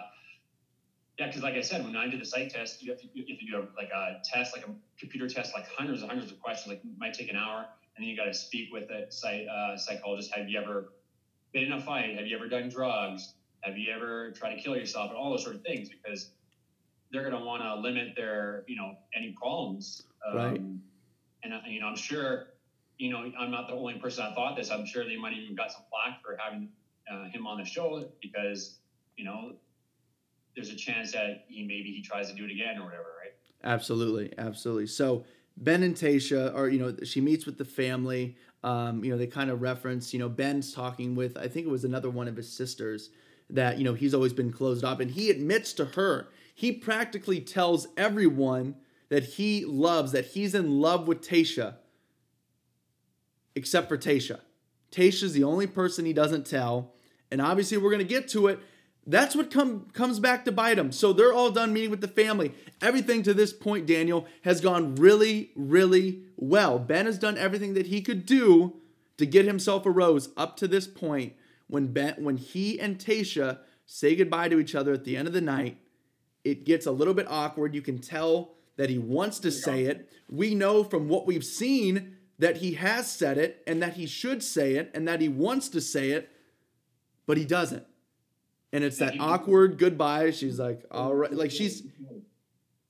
yeah, 1.18 1.26
because 1.26 1.42
like 1.42 1.54
I 1.54 1.60
said, 1.60 1.84
when 1.84 1.96
I 1.96 2.06
did 2.08 2.18
the 2.20 2.24
psych 2.24 2.48
test, 2.48 2.82
you 2.82 2.90
have 2.92 3.00
to 3.02 3.06
you 3.12 3.24
have 3.28 3.38
to 3.38 3.46
do 3.46 3.56
a, 3.58 3.62
like 3.76 3.90
a 3.94 4.22
test, 4.24 4.56
like 4.56 4.66
a 4.66 4.70
computer 4.98 5.28
test, 5.28 5.52
like 5.52 5.66
hundreds 5.68 6.00
and 6.00 6.10
hundreds 6.10 6.32
of 6.32 6.40
questions. 6.40 6.68
Like 6.72 6.78
it 6.82 6.98
might 6.98 7.12
take 7.12 7.28
an 7.28 7.36
hour, 7.36 7.58
and 7.94 8.02
then 8.02 8.08
you 8.08 8.16
got 8.16 8.24
to 8.24 8.32
speak 8.34 8.72
with 8.72 8.88
a 8.90 9.12
psych, 9.12 9.46
uh, 9.54 9.76
psychologist. 9.76 10.32
Have 10.34 10.48
you 10.48 10.58
ever 10.58 10.92
been 11.52 11.64
in 11.64 11.72
a 11.72 11.80
fight? 11.80 12.14
Have 12.16 12.26
you 12.26 12.36
ever 12.36 12.48
done 12.48 12.70
drugs? 12.70 13.34
Have 13.62 13.76
you 13.76 13.92
ever 13.92 14.30
tried 14.32 14.54
to 14.54 14.60
kill 14.60 14.76
yourself? 14.76 15.10
And 15.10 15.18
all 15.18 15.30
those 15.30 15.42
sort 15.42 15.56
of 15.56 15.62
things, 15.62 15.88
because 15.88 16.30
they're 17.10 17.28
going 17.28 17.40
to 17.40 17.44
want 17.44 17.62
to 17.62 17.74
limit 17.76 18.14
their, 18.16 18.64
you 18.66 18.76
know, 18.76 18.96
any 19.16 19.32
problems. 19.32 20.04
Um, 20.26 20.36
Right. 20.36 20.60
And 21.44 21.54
you 21.68 21.80
know, 21.80 21.86
I'm 21.86 21.96
sure, 21.96 22.48
you 22.98 23.10
know, 23.10 23.30
I'm 23.38 23.50
not 23.50 23.68
the 23.68 23.74
only 23.74 23.94
person 23.94 24.24
that 24.24 24.34
thought 24.34 24.56
this. 24.56 24.70
I'm 24.70 24.84
sure 24.84 25.04
they 25.04 25.16
might 25.16 25.34
even 25.34 25.54
got 25.54 25.70
some 25.70 25.82
flack 25.88 26.20
for 26.22 26.36
having 26.36 26.68
uh, 27.10 27.28
him 27.30 27.46
on 27.46 27.58
the 27.58 27.64
show 27.64 28.04
because, 28.20 28.78
you 29.16 29.24
know, 29.24 29.52
there's 30.54 30.70
a 30.70 30.74
chance 30.76 31.12
that 31.12 31.44
he 31.48 31.62
maybe 31.62 31.92
he 31.92 32.02
tries 32.02 32.28
to 32.28 32.36
do 32.36 32.44
it 32.44 32.50
again 32.50 32.76
or 32.78 32.84
whatever, 32.84 33.06
right? 33.22 33.32
Absolutely, 33.62 34.34
absolutely. 34.36 34.88
So 34.88 35.24
Ben 35.56 35.84
and 35.84 35.94
Tayshia 35.94 36.54
are, 36.54 36.68
you 36.68 36.78
know, 36.78 36.96
she 37.04 37.20
meets 37.20 37.46
with 37.46 37.56
the 37.56 37.64
family. 37.64 38.36
Um, 38.64 39.04
you 39.04 39.12
know, 39.12 39.16
they 39.16 39.28
kind 39.28 39.50
of 39.50 39.62
reference, 39.62 40.12
you 40.12 40.18
know, 40.18 40.28
Ben's 40.28 40.74
talking 40.74 41.14
with, 41.14 41.36
I 41.36 41.46
think 41.46 41.66
it 41.66 41.70
was 41.70 41.84
another 41.84 42.10
one 42.10 42.26
of 42.26 42.36
his 42.36 42.50
sisters, 42.50 43.10
that 43.50 43.78
you 43.78 43.84
know 43.84 43.94
he's 43.94 44.14
always 44.14 44.32
been 44.32 44.52
closed 44.52 44.84
off, 44.84 45.00
and 45.00 45.10
he 45.10 45.30
admits 45.30 45.72
to 45.74 45.84
her, 45.84 46.28
he 46.54 46.72
practically 46.72 47.40
tells 47.40 47.88
everyone 47.96 48.74
that 49.08 49.24
he 49.24 49.64
loves, 49.64 50.12
that 50.12 50.26
he's 50.26 50.54
in 50.54 50.80
love 50.80 51.08
with 51.08 51.26
Tayshia, 51.26 51.76
except 53.54 53.88
for 53.88 53.96
Tayshia. 53.96 54.40
Tayshia's 54.90 55.32
the 55.32 55.44
only 55.44 55.66
person 55.66 56.04
he 56.04 56.12
doesn't 56.12 56.46
tell, 56.46 56.94
and 57.30 57.40
obviously 57.40 57.78
we're 57.78 57.90
gonna 57.90 58.04
get 58.04 58.28
to 58.28 58.48
it. 58.48 58.60
That's 59.06 59.34
what 59.34 59.50
come, 59.50 59.86
comes 59.94 60.20
back 60.20 60.44
to 60.44 60.52
bite 60.52 60.78
him. 60.78 60.92
So 60.92 61.14
they're 61.14 61.32
all 61.32 61.50
done 61.50 61.72
meeting 61.72 61.90
with 61.90 62.02
the 62.02 62.08
family. 62.08 62.52
Everything 62.82 63.22
to 63.22 63.32
this 63.32 63.54
point, 63.54 63.86
Daniel, 63.86 64.26
has 64.42 64.60
gone 64.60 64.96
really, 64.96 65.50
really 65.56 66.24
well. 66.36 66.78
Ben 66.78 67.06
has 67.06 67.18
done 67.18 67.38
everything 67.38 67.72
that 67.72 67.86
he 67.86 68.02
could 68.02 68.26
do 68.26 68.74
to 69.16 69.24
get 69.24 69.46
himself 69.46 69.86
a 69.86 69.90
rose 69.90 70.28
up 70.36 70.58
to 70.58 70.68
this 70.68 70.86
point 70.86 71.32
when 71.68 71.88
Ben 71.88 72.14
when 72.18 72.36
he 72.36 72.80
and 72.80 72.98
Tayshia 72.98 73.60
say 73.86 74.16
goodbye 74.16 74.48
to 74.48 74.58
each 74.58 74.74
other 74.74 74.92
at 74.92 75.04
the 75.04 75.16
end 75.16 75.28
of 75.28 75.34
the 75.34 75.40
night. 75.40 75.78
It 76.44 76.64
gets 76.64 76.86
a 76.86 76.92
little 76.92 77.14
bit 77.14 77.26
awkward. 77.28 77.74
You 77.74 77.82
can 77.82 77.98
tell 77.98 78.54
that 78.76 78.90
he 78.90 78.98
wants 78.98 79.38
to 79.40 79.50
say 79.50 79.84
it. 79.84 80.10
We 80.30 80.54
know 80.54 80.84
from 80.84 81.08
what 81.08 81.26
we've 81.26 81.44
seen 81.44 82.16
that 82.38 82.58
he 82.58 82.74
has 82.74 83.10
said 83.10 83.38
it 83.38 83.62
and 83.66 83.82
that 83.82 83.94
he 83.94 84.06
should 84.06 84.42
say 84.42 84.74
it 84.74 84.90
and 84.94 85.08
that 85.08 85.20
he 85.20 85.28
wants 85.28 85.68
to 85.70 85.80
say 85.80 86.10
it, 86.10 86.30
but 87.26 87.36
he 87.36 87.44
doesn't. 87.44 87.84
And 88.72 88.84
it's 88.84 88.98
that 88.98 89.18
awkward 89.18 89.78
goodbye. 89.78 90.30
She's 90.30 90.58
like, 90.58 90.84
all 90.90 91.14
right. 91.14 91.32
Like 91.32 91.50
she's, 91.50 91.82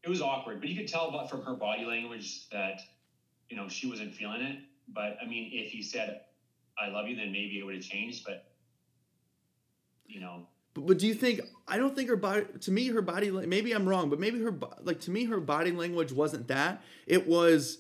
It 0.02 0.08
was 0.08 0.20
awkward, 0.20 0.60
but 0.60 0.68
you 0.68 0.76
could 0.76 0.88
tell 0.88 1.10
but 1.10 1.30
from 1.30 1.42
her 1.42 1.54
body 1.54 1.84
language 1.84 2.48
that, 2.50 2.80
you 3.48 3.56
know, 3.56 3.68
she 3.68 3.88
wasn't 3.88 4.14
feeling 4.14 4.42
it. 4.42 4.58
But 4.88 5.16
I 5.22 5.26
mean, 5.26 5.50
if 5.52 5.70
he 5.70 5.82
said, 5.82 6.22
"I 6.78 6.88
love 6.88 7.08
you," 7.08 7.16
then 7.16 7.30
maybe 7.30 7.58
it 7.58 7.62
would 7.64 7.74
have 7.74 7.84
changed. 7.84 8.24
But 8.24 8.47
you 10.08 10.20
know, 10.20 10.46
but, 10.74 10.86
but 10.86 10.98
do 10.98 11.06
you 11.06 11.14
think, 11.14 11.40
I 11.66 11.76
don't 11.76 11.94
think 11.94 12.08
her 12.08 12.16
body, 12.16 12.44
to 12.62 12.70
me, 12.70 12.88
her 12.88 13.02
body, 13.02 13.30
maybe 13.30 13.72
I'm 13.72 13.88
wrong, 13.88 14.10
but 14.10 14.18
maybe 14.18 14.40
her, 14.42 14.54
like 14.82 15.00
to 15.02 15.10
me, 15.10 15.24
her 15.26 15.40
body 15.40 15.70
language 15.70 16.12
wasn't 16.12 16.48
that. 16.48 16.82
It 17.06 17.26
was, 17.26 17.78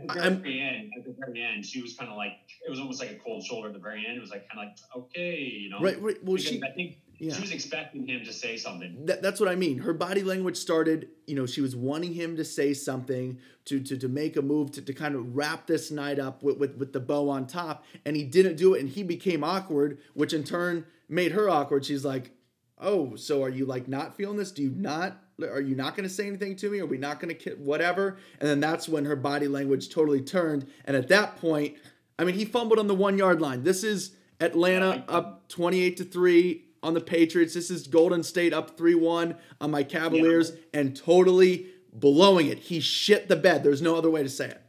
at 0.00 0.14
the 0.14 0.22
I'm- 0.22 0.42
very 0.42 0.60
end, 0.60 0.92
at 0.96 1.04
the 1.04 1.14
very 1.18 1.42
end, 1.42 1.64
she 1.66 1.82
was 1.82 1.94
kind 1.94 2.10
of 2.10 2.16
like 2.16 2.32
it 2.66 2.70
was 2.70 2.78
almost 2.78 3.00
like 3.00 3.10
a 3.10 3.16
cold 3.16 3.42
shoulder. 3.42 3.68
At 3.68 3.74
the 3.74 3.80
very 3.80 4.06
end, 4.06 4.16
it 4.16 4.20
was 4.20 4.30
like 4.30 4.48
kind 4.48 4.68
of 4.68 4.76
like 4.94 5.04
okay, 5.04 5.38
you 5.38 5.70
know, 5.70 5.80
right, 5.80 6.00
right. 6.00 6.22
Well, 6.22 6.36
Because 6.36 6.44
she, 6.48 6.62
I 6.62 6.70
think 6.70 6.98
yeah. 7.18 7.34
she 7.34 7.40
was 7.40 7.50
expecting 7.50 8.06
him 8.06 8.24
to 8.24 8.32
say 8.32 8.56
something. 8.56 9.06
That, 9.06 9.20
that's 9.20 9.40
what 9.40 9.48
I 9.48 9.56
mean. 9.56 9.78
Her 9.78 9.92
body 9.92 10.22
language 10.22 10.56
started, 10.56 11.08
you 11.26 11.34
know, 11.34 11.44
she 11.44 11.60
was 11.60 11.74
wanting 11.74 12.14
him 12.14 12.36
to 12.36 12.44
say 12.44 12.72
something, 12.72 13.38
to 13.64 13.80
to, 13.80 13.96
to 13.96 14.08
make 14.08 14.36
a 14.36 14.42
move, 14.42 14.70
to, 14.72 14.82
to 14.82 14.92
kind 14.92 15.14
of 15.16 15.34
wrap 15.34 15.66
this 15.66 15.90
night 15.90 16.18
up 16.18 16.42
with, 16.42 16.58
with, 16.58 16.76
with 16.76 16.92
the 16.92 17.00
bow 17.00 17.28
on 17.28 17.46
top. 17.46 17.84
And 18.04 18.16
he 18.16 18.22
didn't 18.24 18.56
do 18.56 18.74
it, 18.74 18.80
and 18.80 18.88
he 18.88 19.02
became 19.02 19.42
awkward, 19.42 19.98
which 20.14 20.32
in 20.32 20.44
turn 20.44 20.86
made 21.10 21.32
her 21.32 21.48
awkward. 21.48 21.84
She's 21.84 22.04
like, 22.04 22.32
Oh, 22.80 23.14
so 23.14 23.42
are 23.42 23.50
you 23.50 23.66
like 23.66 23.88
not 23.88 24.16
feeling 24.16 24.38
this? 24.38 24.52
Do 24.52 24.62
you 24.62 24.70
not? 24.70 25.18
Are 25.42 25.60
you 25.60 25.74
not 25.74 25.96
going 25.96 26.08
to 26.08 26.14
say 26.14 26.26
anything 26.26 26.56
to 26.56 26.70
me? 26.70 26.80
Are 26.80 26.86
we 26.86 26.98
not 26.98 27.20
going 27.20 27.34
to 27.34 27.50
whatever? 27.56 28.18
And 28.40 28.48
then 28.48 28.60
that's 28.60 28.88
when 28.88 29.04
her 29.04 29.16
body 29.16 29.48
language 29.48 29.88
totally 29.88 30.20
turned. 30.20 30.66
And 30.84 30.96
at 30.96 31.08
that 31.08 31.36
point, 31.36 31.76
I 32.18 32.24
mean, 32.24 32.34
he 32.34 32.44
fumbled 32.44 32.78
on 32.78 32.86
the 32.86 32.94
one 32.94 33.16
yard 33.18 33.40
line. 33.40 33.62
This 33.62 33.84
is 33.84 34.16
Atlanta 34.40 35.04
up 35.08 35.48
28 35.48 35.96
to 35.98 36.04
3 36.04 36.64
on 36.82 36.94
the 36.94 37.00
Patriots. 37.00 37.54
This 37.54 37.70
is 37.70 37.86
Golden 37.86 38.22
State 38.22 38.52
up 38.52 38.76
3 38.76 38.94
1 38.94 39.36
on 39.60 39.70
my 39.70 39.82
Cavaliers 39.82 40.52
and 40.72 40.96
totally 40.96 41.66
blowing 41.92 42.46
it. 42.46 42.58
He 42.58 42.80
shit 42.80 43.28
the 43.28 43.36
bed. 43.36 43.62
There's 43.62 43.82
no 43.82 43.96
other 43.96 44.10
way 44.10 44.22
to 44.22 44.28
say 44.28 44.48
it. 44.48 44.62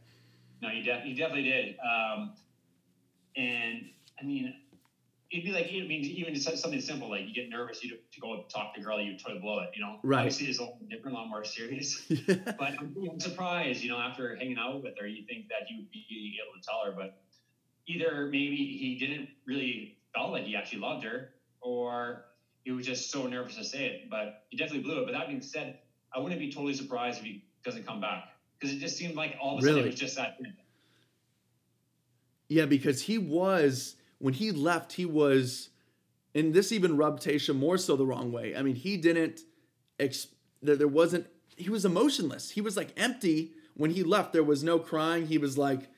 No, 0.60 0.70
you, 0.70 0.82
def- 0.82 1.04
you 1.04 1.14
definitely 1.14 1.50
did. 1.50 1.76
Um, 1.80 2.32
and 3.36 3.86
I 4.20 4.24
mean, 4.24 4.54
it'd 5.32 5.44
be 5.44 5.50
like, 5.50 5.66
I 5.66 5.86
mean, 5.88 6.04
even 6.04 6.34
just 6.34 6.58
something 6.58 6.80
simple 6.80 7.08
like 7.08 7.22
you 7.26 7.34
get 7.34 7.48
nervous 7.48 7.82
you 7.82 7.90
to, 7.90 7.96
to 7.96 8.20
go 8.20 8.44
talk 8.52 8.74
to 8.74 8.80
a 8.80 8.84
girl, 8.84 9.00
you 9.00 9.16
totally 9.18 9.40
blow 9.40 9.60
it. 9.60 9.70
You 9.74 9.82
know, 9.82 9.98
Right. 10.02 10.18
Obviously, 10.18 10.46
it's 10.48 10.58
a 10.58 10.62
little 10.62 10.78
different, 10.90 11.16
a 11.16 11.20
lot 11.20 11.28
more 11.28 11.42
serious. 11.42 12.02
but 12.26 12.60
I'm, 12.78 12.94
I'm 13.10 13.18
surprised, 13.18 13.82
you 13.82 13.90
know, 13.90 13.98
after 13.98 14.36
hanging 14.36 14.58
out 14.58 14.82
with 14.82 14.92
her, 15.00 15.06
you 15.06 15.24
think 15.26 15.48
that 15.48 15.70
you'd 15.70 15.90
be 15.90 16.38
able 16.44 16.60
to 16.60 16.66
tell 16.66 16.84
her, 16.84 16.92
but 16.92 17.22
either 17.88 18.26
maybe 18.26 18.56
he 18.56 18.98
didn't 19.00 19.30
really 19.46 19.96
felt 20.14 20.32
like 20.32 20.44
he 20.44 20.54
actually 20.54 20.80
loved 20.80 21.02
her, 21.04 21.30
or 21.62 22.26
he 22.64 22.70
was 22.70 22.84
just 22.84 23.10
so 23.10 23.26
nervous 23.26 23.56
to 23.56 23.64
say 23.64 23.86
it. 23.86 24.10
But 24.10 24.44
he 24.50 24.58
definitely 24.58 24.82
blew 24.82 25.00
it. 25.00 25.06
But 25.06 25.12
that 25.12 25.28
being 25.28 25.40
said, 25.40 25.78
I 26.14 26.18
wouldn't 26.20 26.40
be 26.40 26.52
totally 26.52 26.74
surprised 26.74 27.20
if 27.20 27.24
he 27.24 27.44
doesn't 27.64 27.86
come 27.86 28.02
back 28.02 28.24
because 28.60 28.76
it 28.76 28.80
just 28.80 28.98
seemed 28.98 29.14
like 29.14 29.36
all 29.40 29.56
of 29.56 29.60
a 29.60 29.62
sudden 29.62 29.76
Really? 29.76 29.88
it 29.88 29.92
was 29.92 30.00
just 30.00 30.16
that. 30.16 30.38
Yeah, 32.48 32.66
because 32.66 33.00
he 33.00 33.16
was 33.16 33.96
when 34.22 34.34
he 34.34 34.52
left, 34.52 34.92
he 34.92 35.04
was, 35.04 35.70
and 36.32 36.54
this 36.54 36.70
even 36.70 36.96
rubbed 36.96 37.24
Tayshia 37.24 37.56
more 37.56 37.76
so 37.76 37.96
the 37.96 38.06
wrong 38.06 38.30
way. 38.30 38.54
I 38.54 38.62
mean, 38.62 38.76
he 38.76 38.96
didn't. 38.96 39.40
Ex- 39.98 40.28
there, 40.62 40.76
there 40.76 40.86
wasn't. 40.86 41.26
He 41.56 41.68
was 41.68 41.84
emotionless. 41.84 42.52
He 42.52 42.60
was 42.60 42.76
like 42.76 42.92
empty 42.96 43.50
when 43.74 43.90
he 43.90 44.04
left. 44.04 44.32
There 44.32 44.44
was 44.44 44.62
no 44.62 44.78
crying. 44.78 45.26
He 45.26 45.38
was 45.38 45.58
like, 45.58 45.88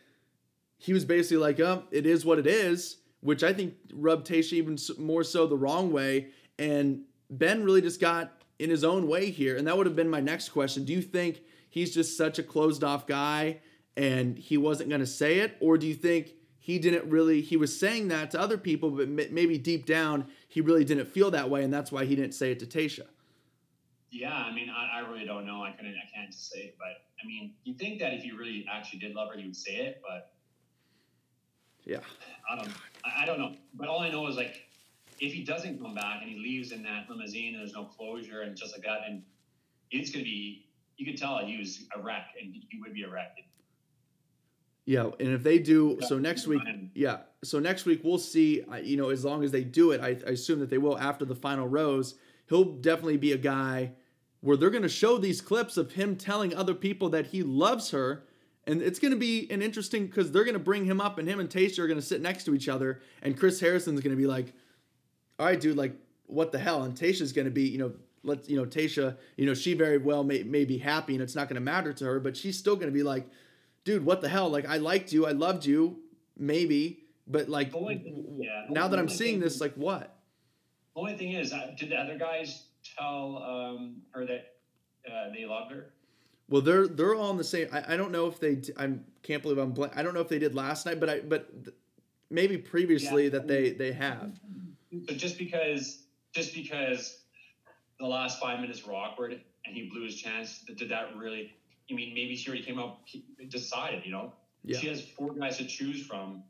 he 0.78 0.94
was 0.94 1.04
basically 1.04 1.36
like, 1.36 1.60
"Oh, 1.60 1.82
it 1.90 2.06
is 2.06 2.24
what 2.24 2.38
it 2.38 2.46
is," 2.46 2.96
which 3.20 3.44
I 3.44 3.52
think 3.52 3.74
rubbed 3.92 4.26
Tayshia 4.26 4.54
even 4.54 4.78
more 4.98 5.22
so 5.22 5.46
the 5.46 5.58
wrong 5.58 5.92
way. 5.92 6.28
And 6.58 7.02
Ben 7.28 7.62
really 7.62 7.82
just 7.82 8.00
got 8.00 8.32
in 8.58 8.70
his 8.70 8.84
own 8.84 9.06
way 9.06 9.30
here, 9.30 9.58
and 9.58 9.66
that 9.66 9.76
would 9.76 9.86
have 9.86 9.96
been 9.96 10.08
my 10.08 10.20
next 10.20 10.48
question. 10.48 10.86
Do 10.86 10.94
you 10.94 11.02
think 11.02 11.42
he's 11.68 11.92
just 11.92 12.16
such 12.16 12.38
a 12.38 12.42
closed 12.42 12.82
off 12.82 13.06
guy? 13.06 13.60
and 13.96 14.36
he 14.36 14.56
wasn't 14.56 14.88
going 14.88 15.00
to 15.00 15.06
say 15.06 15.38
it 15.38 15.56
or 15.60 15.78
do 15.78 15.86
you 15.86 15.94
think 15.94 16.32
he 16.64 16.78
didn't 16.78 17.04
really 17.10 17.42
he 17.42 17.56
was 17.58 17.78
saying 17.78 18.08
that 18.08 18.30
to 18.30 18.40
other 18.40 18.56
people 18.56 18.90
but 18.90 19.06
ma- 19.08 19.30
maybe 19.30 19.58
deep 19.58 19.84
down 19.84 20.26
he 20.48 20.62
really 20.62 20.84
didn't 20.84 21.04
feel 21.06 21.30
that 21.30 21.50
way 21.50 21.62
and 21.62 21.72
that's 21.72 21.92
why 21.92 22.06
he 22.06 22.16
didn't 22.16 22.32
say 22.32 22.52
it 22.52 22.58
to 22.58 22.66
Tayshia 22.66 23.06
Yeah, 24.10 24.32
I 24.32 24.50
mean, 24.54 24.70
I, 24.70 24.98
I 24.98 25.10
really 25.10 25.26
don't 25.26 25.44
know. 25.44 25.62
I 25.64 25.72
couldn't, 25.72 25.96
I 26.04 26.06
can't 26.14 26.32
say 26.32 26.60
it, 26.60 26.76
but 26.78 26.94
I 27.22 27.26
mean, 27.26 27.52
you 27.64 27.74
think 27.74 27.98
that 28.00 28.14
if 28.14 28.24
you 28.24 28.38
really 28.38 28.64
actually 28.72 29.00
did 29.00 29.14
love 29.14 29.28
her, 29.32 29.38
you 29.38 29.46
would 29.46 29.56
say 29.56 29.74
it, 29.86 30.00
but 30.08 30.32
Yeah. 31.84 31.98
I 32.50 32.56
don't. 32.56 32.68
I, 33.04 33.22
I 33.22 33.26
don't 33.26 33.38
know. 33.38 33.52
But 33.74 33.88
all 33.88 34.00
I 34.00 34.10
know 34.10 34.26
is 34.28 34.36
like, 34.36 34.66
if 35.20 35.32
he 35.32 35.42
doesn't 35.44 35.80
come 35.82 35.94
back 35.94 36.22
and 36.22 36.30
he 36.30 36.38
leaves 36.38 36.72
in 36.72 36.82
that 36.84 37.10
limousine 37.10 37.54
and 37.54 37.60
there's 37.60 37.74
no 37.74 37.84
closure 37.84 38.42
and 38.42 38.56
just 38.56 38.72
like 38.74 38.84
that, 38.84 39.00
and 39.08 39.22
it's 39.90 40.10
gonna 40.10 40.24
be. 40.24 40.66
You 40.96 41.04
could 41.06 41.18
tell 41.18 41.38
he 41.44 41.58
was 41.58 41.84
a 41.96 42.00
wreck, 42.00 42.26
and 42.40 42.54
he 42.54 42.80
would 42.80 42.94
be 42.94 43.02
a 43.02 43.10
wreck. 43.10 43.36
Yeah, 44.86 45.10
and 45.18 45.30
if 45.30 45.42
they 45.42 45.58
do, 45.58 45.98
so 46.02 46.18
next 46.18 46.46
week, 46.46 46.60
yeah, 46.94 47.20
so 47.42 47.58
next 47.58 47.86
week 47.86 48.02
we'll 48.04 48.18
see. 48.18 48.62
You 48.82 48.98
know, 48.98 49.08
as 49.08 49.24
long 49.24 49.42
as 49.42 49.50
they 49.50 49.64
do 49.64 49.92
it, 49.92 50.00
I, 50.02 50.08
I 50.26 50.32
assume 50.32 50.60
that 50.60 50.68
they 50.68 50.76
will 50.76 50.98
after 50.98 51.24
the 51.24 51.34
final 51.34 51.66
rose. 51.66 52.16
He'll 52.50 52.64
definitely 52.64 53.16
be 53.16 53.32
a 53.32 53.38
guy 53.38 53.92
where 54.42 54.58
they're 54.58 54.68
going 54.68 54.82
to 54.82 54.88
show 54.90 55.16
these 55.16 55.40
clips 55.40 55.78
of 55.78 55.92
him 55.92 56.16
telling 56.16 56.54
other 56.54 56.74
people 56.74 57.08
that 57.08 57.28
he 57.28 57.42
loves 57.42 57.92
her, 57.92 58.24
and 58.66 58.82
it's 58.82 58.98
going 58.98 59.12
to 59.12 59.18
be 59.18 59.50
an 59.50 59.62
interesting 59.62 60.06
because 60.06 60.32
they're 60.32 60.44
going 60.44 60.52
to 60.52 60.58
bring 60.58 60.84
him 60.84 61.00
up, 61.00 61.16
and 61.16 61.26
him 61.26 61.40
and 61.40 61.48
Tayshia 61.48 61.78
are 61.78 61.86
going 61.86 61.98
to 61.98 62.04
sit 62.04 62.20
next 62.20 62.44
to 62.44 62.54
each 62.54 62.68
other, 62.68 63.00
and 63.22 63.38
Chris 63.38 63.60
Harrison's 63.60 64.02
going 64.02 64.14
to 64.14 64.20
be 64.20 64.26
like, 64.26 64.52
"All 65.38 65.46
right, 65.46 65.58
dude, 65.58 65.78
like 65.78 65.94
what 66.26 66.52
the 66.52 66.58
hell?" 66.58 66.82
And 66.82 66.94
Tayshia's 66.94 67.32
going 67.32 67.46
to 67.46 67.50
be, 67.50 67.68
you 67.68 67.78
know. 67.78 67.92
Let's 68.26 68.48
you 68.48 68.56
know 68.56 68.64
Tayshia, 68.64 69.18
you 69.36 69.44
know 69.44 69.52
she 69.52 69.74
very 69.74 69.98
well 69.98 70.24
may, 70.24 70.44
may 70.44 70.64
be 70.64 70.78
happy 70.78 71.12
and 71.12 71.22
it's 71.22 71.34
not 71.34 71.46
going 71.46 71.56
to 71.56 71.60
matter 71.60 71.92
to 71.92 72.06
her, 72.06 72.18
but 72.18 72.38
she's 72.38 72.58
still 72.58 72.74
going 72.74 72.86
to 72.86 72.90
be 72.90 73.02
like, 73.02 73.28
dude, 73.84 74.04
what 74.04 74.20
the 74.20 74.28
hell? 74.28 74.48
Like, 74.48 74.66
I 74.66 74.78
liked 74.78 75.12
you, 75.12 75.26
I 75.26 75.32
loved 75.32 75.64
you, 75.64 75.98
maybe, 76.36 77.04
but 77.26 77.48
like, 77.48 77.74
only- 77.74 78.02
yeah. 78.38 78.64
now 78.70 78.88
that 78.88 78.98
I'm 78.98 79.08
seeing 79.08 79.34
thing- 79.34 79.40
this, 79.40 79.60
like, 79.60 79.74
what? 79.74 80.10
The 80.94 81.00
only 81.00 81.16
thing 81.16 81.32
is, 81.32 81.52
did 81.76 81.90
the 81.90 81.96
other 81.96 82.16
guys 82.16 82.64
tell 82.96 83.38
um, 83.42 83.96
her 84.12 84.24
that 84.26 84.54
uh, 85.10 85.30
they 85.34 85.44
loved 85.44 85.72
her? 85.72 85.86
Well, 86.48 86.60
they're 86.62 86.86
they're 86.86 87.14
all 87.16 87.30
in 87.30 87.36
the 87.38 87.42
same. 87.42 87.68
I, 87.72 87.94
I 87.94 87.96
don't 87.96 88.12
know 88.12 88.26
if 88.26 88.38
they. 88.38 88.60
I 88.76 88.92
can't 89.22 89.42
believe 89.42 89.58
I'm. 89.58 89.72
Blank, 89.72 89.96
I 89.96 90.02
don't 90.02 90.12
know 90.14 90.20
if 90.20 90.28
they 90.28 90.38
did 90.38 90.54
last 90.54 90.84
night, 90.86 91.00
but 91.00 91.08
I 91.08 91.20
but 91.20 91.64
th- 91.64 91.74
maybe 92.30 92.58
previously 92.58 93.24
Yeah. 93.24 93.30
that 93.30 93.48
they 93.48 93.70
they 93.72 93.92
have. 93.92 94.38
But 94.92 95.16
just 95.16 95.36
because, 95.38 96.02
just 96.32 96.54
because 96.54 97.18
the 97.98 98.06
last 98.06 98.38
five 98.40 98.60
minutes 98.60 98.86
were 98.86 98.92
awkward 98.94 99.32
and 99.32 99.74
he 99.74 99.88
blew 99.88 100.04
his 100.04 100.14
chance, 100.16 100.60
did 100.76 100.90
that 100.90 101.16
really? 101.16 101.54
I 101.90 101.94
mean, 101.94 102.14
maybe 102.14 102.36
she 102.36 102.48
already 102.48 102.64
came 102.64 102.78
up, 102.78 103.06
decided. 103.48 104.04
You 104.04 104.12
know, 104.12 104.32
Yeah. 104.62 104.78
she 104.78 104.88
has 104.88 105.02
four 105.02 105.34
guys 105.34 105.58
to 105.58 105.66
choose 105.66 106.06
from. 106.06 106.42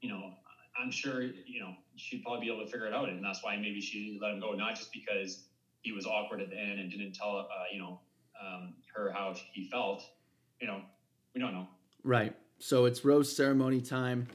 You 0.00 0.10
know, 0.10 0.34
I'm 0.80 0.90
sure 0.90 1.22
you 1.22 1.60
know 1.60 1.74
she'd 1.96 2.22
probably 2.22 2.46
be 2.46 2.52
able 2.52 2.64
to 2.64 2.70
figure 2.70 2.86
it 2.86 2.92
out, 2.92 3.08
and 3.08 3.24
that's 3.24 3.42
why 3.42 3.56
maybe 3.56 3.80
she 3.80 4.18
let 4.20 4.32
him 4.32 4.40
go, 4.40 4.52
not 4.52 4.76
just 4.76 4.92
because 4.92 5.44
he 5.82 5.92
was 5.92 6.06
awkward 6.06 6.40
at 6.40 6.50
the 6.50 6.58
end 6.58 6.78
and 6.78 6.90
didn't 6.90 7.12
tell 7.14 7.38
uh, 7.38 7.46
you 7.72 7.80
know 7.80 8.00
um, 8.40 8.74
her 8.94 9.10
how 9.10 9.34
he 9.52 9.68
felt. 9.68 10.04
You 10.60 10.66
know, 10.66 10.82
we 11.34 11.40
don't 11.40 11.54
know. 11.54 11.66
Right. 12.02 12.34
So 12.58 12.84
it's 12.84 13.04
rose 13.04 13.34
ceremony 13.34 13.80
time. 13.80 14.28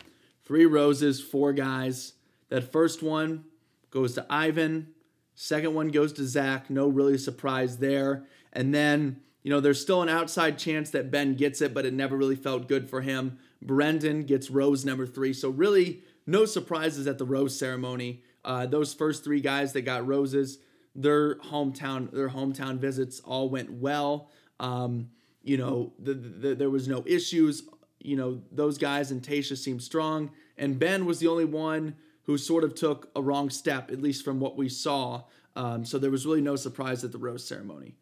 Three 0.43 0.65
roses, 0.65 1.21
four 1.21 1.53
guys. 1.53 2.13
That 2.49 2.71
first 2.71 3.03
one 3.03 3.45
goes 3.91 4.13
to 4.15 4.25
Ivan. 4.29 4.93
Second 5.35 5.73
one 5.73 5.89
goes 5.89 6.13
to 6.13 6.25
Zach. 6.25 6.69
No 6.69 6.87
really 6.87 7.17
surprise 7.17 7.77
there. 7.77 8.25
And 8.53 8.73
then, 8.73 9.21
you 9.45 9.51
know, 9.51 9.59
there's 9.59 9.79
still 9.79 10.01
an 10.01 10.09
outside 10.09 10.57
chance 10.57 10.89
that 10.89 11.11
Ben 11.11 11.35
gets 11.35 11.61
it, 11.61 11.71
but 11.71 11.85
it 11.85 11.93
never 11.93 12.17
really 12.17 12.35
felt 12.35 12.67
good 12.67 12.89
for 12.89 13.01
him. 13.01 13.37
Brendan 13.61 14.23
gets 14.23 14.49
rose 14.49 14.83
number 14.83 15.05
three. 15.05 15.33
So 15.33 15.51
really, 15.51 16.01
no 16.25 16.45
surprises 16.45 17.05
at 17.05 17.19
the 17.19 17.25
rose 17.25 17.55
ceremony. 17.55 18.23
Uh, 18.43 18.65
those 18.65 18.95
first 18.95 19.23
three 19.23 19.41
guys 19.41 19.71
that 19.73 19.83
got 19.83 20.07
roses, 20.07 20.57
their 20.95 21.35
hometown, 21.35 22.11
their 22.11 22.29
hometown 22.29 22.79
visits 22.79 23.19
all 23.19 23.47
went 23.47 23.71
well. 23.71 24.31
Um, 24.59 25.11
you 25.43 25.57
know, 25.57 25.93
the, 25.99 26.15
the, 26.15 26.55
there 26.55 26.71
was 26.71 26.87
no 26.87 27.03
issues. 27.05 27.69
You 27.99 28.15
know, 28.15 28.41
those 28.51 28.79
guys 28.79 29.11
and 29.11 29.21
Tayshia 29.21 29.59
seemed 29.59 29.83
strong, 29.83 30.31
and 30.57 30.79
Ben 30.79 31.05
was 31.05 31.19
the 31.19 31.27
only 31.27 31.45
one 31.45 31.97
who 32.23 32.39
sort 32.39 32.63
of 32.63 32.73
took 32.73 33.11
a 33.15 33.21
wrong 33.21 33.51
step, 33.51 33.91
at 33.91 34.01
least 34.01 34.25
from 34.25 34.39
what 34.39 34.57
we 34.57 34.69
saw. 34.69 35.21
Um, 35.55 35.85
so 35.85 35.99
there 35.99 36.09
was 36.09 36.25
really 36.25 36.41
no 36.41 36.55
surprise 36.55 37.03
at 37.03 37.11
the 37.11 37.19
rose 37.19 37.47
ceremony. 37.47 37.95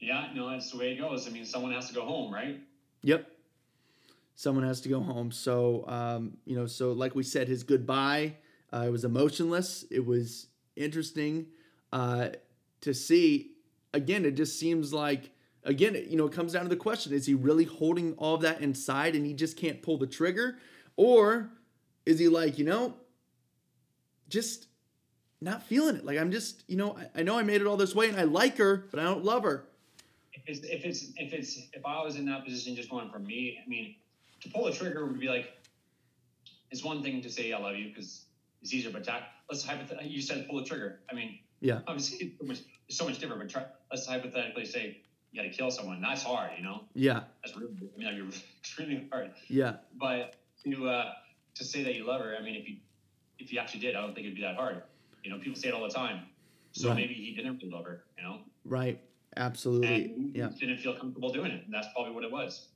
Yeah, 0.00 0.28
no, 0.34 0.48
that's 0.48 0.70
the 0.70 0.78
way 0.78 0.92
it 0.92 0.98
goes. 0.98 1.28
I 1.28 1.30
mean, 1.30 1.44
someone 1.44 1.72
has 1.72 1.88
to 1.88 1.94
go 1.94 2.02
home, 2.02 2.32
right? 2.32 2.58
Yep. 3.02 3.30
Someone 4.34 4.64
has 4.64 4.80
to 4.80 4.88
go 4.88 5.00
home. 5.00 5.30
So, 5.30 5.84
um, 5.86 6.38
you 6.46 6.56
know, 6.56 6.66
so 6.66 6.92
like 6.92 7.14
we 7.14 7.22
said, 7.22 7.48
his 7.48 7.62
goodbye, 7.62 8.36
uh, 8.72 8.84
it 8.86 8.90
was 8.90 9.04
emotionless. 9.04 9.84
It 9.90 10.04
was 10.04 10.46
interesting 10.74 11.46
uh, 11.92 12.30
to 12.80 12.94
see. 12.94 13.52
Again, 13.92 14.24
it 14.24 14.32
just 14.32 14.58
seems 14.58 14.94
like, 14.94 15.32
again, 15.64 16.02
you 16.08 16.16
know, 16.16 16.26
it 16.26 16.32
comes 16.32 16.54
down 16.54 16.62
to 16.62 16.70
the 16.70 16.76
question 16.76 17.12
is 17.12 17.26
he 17.26 17.34
really 17.34 17.64
holding 17.64 18.14
all 18.14 18.36
of 18.36 18.40
that 18.40 18.62
inside 18.62 19.14
and 19.14 19.26
he 19.26 19.34
just 19.34 19.58
can't 19.58 19.82
pull 19.82 19.98
the 19.98 20.06
trigger? 20.06 20.56
Or 20.96 21.50
is 22.06 22.18
he 22.18 22.28
like, 22.28 22.58
you 22.58 22.64
know, 22.64 22.94
just 24.30 24.68
not 25.42 25.62
feeling 25.62 25.96
it? 25.96 26.06
Like, 26.06 26.18
I'm 26.18 26.30
just, 26.30 26.64
you 26.68 26.76
know, 26.76 26.96
I, 26.96 27.20
I 27.20 27.22
know 27.22 27.38
I 27.38 27.42
made 27.42 27.60
it 27.60 27.66
all 27.66 27.76
this 27.76 27.94
way 27.94 28.08
and 28.08 28.18
I 28.18 28.22
like 28.22 28.56
her, 28.56 28.86
but 28.90 28.98
I 28.98 29.04
don't 29.04 29.24
love 29.24 29.42
her. 29.42 29.66
If 30.46 30.58
it's 30.58 30.66
if 30.66 30.84
it's 30.84 31.02
if 31.16 31.32
it's 31.32 31.56
if 31.72 31.84
I 31.84 32.02
was 32.02 32.16
in 32.16 32.26
that 32.26 32.44
position, 32.44 32.74
just 32.76 32.90
going 32.90 33.10
for 33.10 33.18
me, 33.18 33.58
I 33.64 33.68
mean, 33.68 33.96
to 34.40 34.48
pull 34.50 34.64
the 34.64 34.72
trigger 34.72 35.06
would 35.06 35.18
be 35.20 35.28
like, 35.28 35.50
it's 36.70 36.84
one 36.84 37.02
thing 37.02 37.20
to 37.22 37.30
say 37.30 37.52
I 37.52 37.58
love 37.58 37.76
you 37.76 37.88
because 37.88 38.24
it's 38.62 38.72
easier, 38.72 38.90
but 38.90 39.04
ta- 39.04 39.26
let's 39.48 39.64
hypothetically, 39.64 40.08
you 40.08 40.22
said 40.22 40.46
pull 40.48 40.58
the 40.60 40.64
trigger. 40.66 41.00
I 41.10 41.14
mean, 41.14 41.38
Yeah. 41.60 41.80
obviously 41.86 42.26
it's 42.28 42.38
so 42.38 42.46
much, 42.46 42.58
it's 42.88 42.98
so 42.98 43.04
much 43.06 43.18
different, 43.18 43.42
but 43.42 43.50
try, 43.50 43.64
let's 43.90 44.06
hypothetically 44.06 44.64
say 44.66 44.98
you 45.32 45.42
got 45.42 45.48
to 45.48 45.54
kill 45.54 45.70
someone. 45.70 46.00
That's 46.00 46.22
hard, 46.22 46.52
you 46.56 46.62
know. 46.64 46.84
Yeah. 46.94 47.24
That's 47.44 47.56
really, 47.56 47.72
I 47.72 47.98
mean, 47.98 48.04
that'd 48.04 48.30
be 48.30 48.36
extremely 48.60 49.08
hard. 49.10 49.32
Yeah. 49.48 49.76
But 49.98 50.34
to 50.64 50.88
uh, 50.88 51.12
to 51.54 51.64
say 51.64 51.82
that 51.82 51.94
you 51.94 52.04
love 52.06 52.20
her, 52.22 52.36
I 52.38 52.42
mean, 52.42 52.54
if 52.56 52.68
you 52.68 52.76
if 53.38 53.52
you 53.52 53.58
actually 53.58 53.80
did, 53.80 53.96
I 53.96 54.02
don't 54.02 54.14
think 54.14 54.26
it'd 54.26 54.36
be 54.36 54.42
that 54.42 54.56
hard. 54.56 54.82
You 55.24 55.30
know, 55.30 55.38
people 55.38 55.58
say 55.58 55.68
it 55.68 55.74
all 55.74 55.82
the 55.82 55.88
time. 55.94 56.26
So 56.72 56.88
Right. 56.88 56.96
maybe 56.96 57.14
he 57.14 57.34
didn't 57.34 57.56
really 57.56 57.70
love 57.70 57.84
her, 57.84 58.04
you 58.16 58.22
know, 58.22 58.38
Right. 58.64 59.00
Absolutely. 59.36 60.04
and 60.04 60.36
Yeah. 60.36 60.48
didn't 60.58 60.78
feel 60.78 60.94
comfortable 60.94 61.32
doing 61.32 61.52
it, 61.52 61.64
and 61.64 61.72
that's 61.72 61.88
probably 61.94 62.12
what 62.12 62.24
it 62.24 62.32
was. 62.32 62.68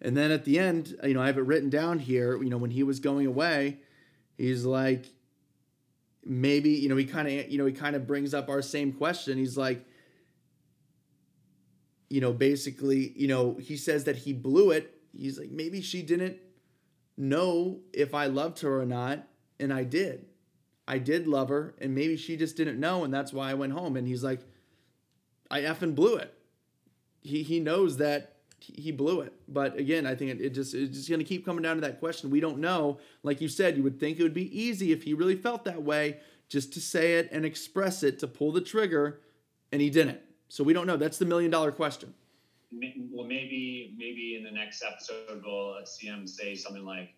and 0.00 0.16
then 0.16 0.30
at 0.30 0.44
the 0.44 0.58
end, 0.58 0.96
you 1.04 1.14
know, 1.14 1.22
I 1.22 1.26
have 1.26 1.38
it 1.38 1.42
written 1.42 1.70
down 1.70 1.98
here. 1.98 2.42
You 2.42 2.50
know, 2.50 2.58
when 2.58 2.70
he 2.70 2.82
was 2.82 2.98
going 2.98 3.26
away, 3.26 3.78
he's 4.36 4.64
like, 4.64 5.06
maybe, 6.24 6.70
you 6.70 6.88
know, 6.88 6.96
he 6.96 7.04
kind 7.04 7.28
of, 7.28 7.50
you 7.50 7.58
know, 7.58 7.66
he 7.66 7.72
kind 7.72 7.94
of 7.94 8.06
brings 8.06 8.34
up 8.34 8.48
our 8.48 8.62
same 8.62 8.92
question. 8.92 9.38
He's 9.38 9.56
like, 9.56 9.84
you 12.10 12.20
know, 12.20 12.32
basically, 12.32 13.12
you 13.16 13.28
know, 13.28 13.56
he 13.60 13.76
says 13.76 14.04
that 14.04 14.16
he 14.16 14.32
blew 14.32 14.70
it. 14.70 14.92
He's 15.16 15.38
like, 15.38 15.50
maybe 15.50 15.80
she 15.80 16.02
didn't 16.02 16.38
know 17.16 17.80
if 17.92 18.14
I 18.14 18.26
loved 18.26 18.60
her 18.60 18.80
or 18.80 18.86
not, 18.86 19.26
and 19.60 19.72
I 19.72 19.84
did. 19.84 20.26
I 20.86 20.98
did 20.98 21.28
love 21.28 21.48
her, 21.48 21.74
and 21.80 21.94
maybe 21.94 22.16
she 22.16 22.36
just 22.36 22.56
didn't 22.56 22.80
know, 22.80 23.04
and 23.04 23.14
that's 23.14 23.32
why 23.32 23.50
I 23.50 23.54
went 23.54 23.72
home. 23.72 23.96
And 23.96 24.06
he's 24.06 24.24
like, 24.24 24.40
I 25.50 25.60
effing 25.60 25.94
blew 25.94 26.16
it. 26.16 26.34
He 27.20 27.42
he 27.42 27.60
knows 27.60 27.98
that 27.98 28.36
he 28.58 28.90
blew 28.92 29.20
it. 29.20 29.32
But 29.48 29.78
again, 29.78 30.06
I 30.06 30.14
think 30.14 30.32
it, 30.32 30.40
it 30.40 30.50
just 30.50 30.74
it's 30.74 30.96
just 30.96 31.10
gonna 31.10 31.24
keep 31.24 31.44
coming 31.44 31.62
down 31.62 31.76
to 31.76 31.82
that 31.82 32.00
question. 32.00 32.30
We 32.30 32.40
don't 32.40 32.58
know. 32.58 32.98
Like 33.22 33.40
you 33.40 33.48
said, 33.48 33.76
you 33.76 33.82
would 33.82 34.00
think 34.00 34.18
it 34.18 34.22
would 34.22 34.34
be 34.34 34.58
easy 34.58 34.92
if 34.92 35.02
he 35.04 35.14
really 35.14 35.36
felt 35.36 35.64
that 35.64 35.82
way, 35.82 36.18
just 36.48 36.72
to 36.74 36.80
say 36.80 37.18
it 37.18 37.28
and 37.30 37.44
express 37.44 38.02
it, 38.02 38.18
to 38.20 38.26
pull 38.26 38.50
the 38.52 38.60
trigger, 38.60 39.20
and 39.70 39.80
he 39.80 39.90
didn't. 39.90 40.20
So 40.48 40.64
we 40.64 40.72
don't 40.72 40.86
know. 40.86 40.96
That's 40.96 41.18
the 41.18 41.26
million 41.26 41.50
dollar 41.50 41.70
question. 41.72 42.12
Well, 43.12 43.26
maybe 43.26 43.94
maybe 43.98 44.36
in 44.36 44.44
the 44.44 44.50
next 44.50 44.82
episode 44.82 45.42
we'll 45.44 45.76
see 45.84 46.06
him 46.06 46.26
say 46.26 46.54
something 46.54 46.84
like 46.84 47.14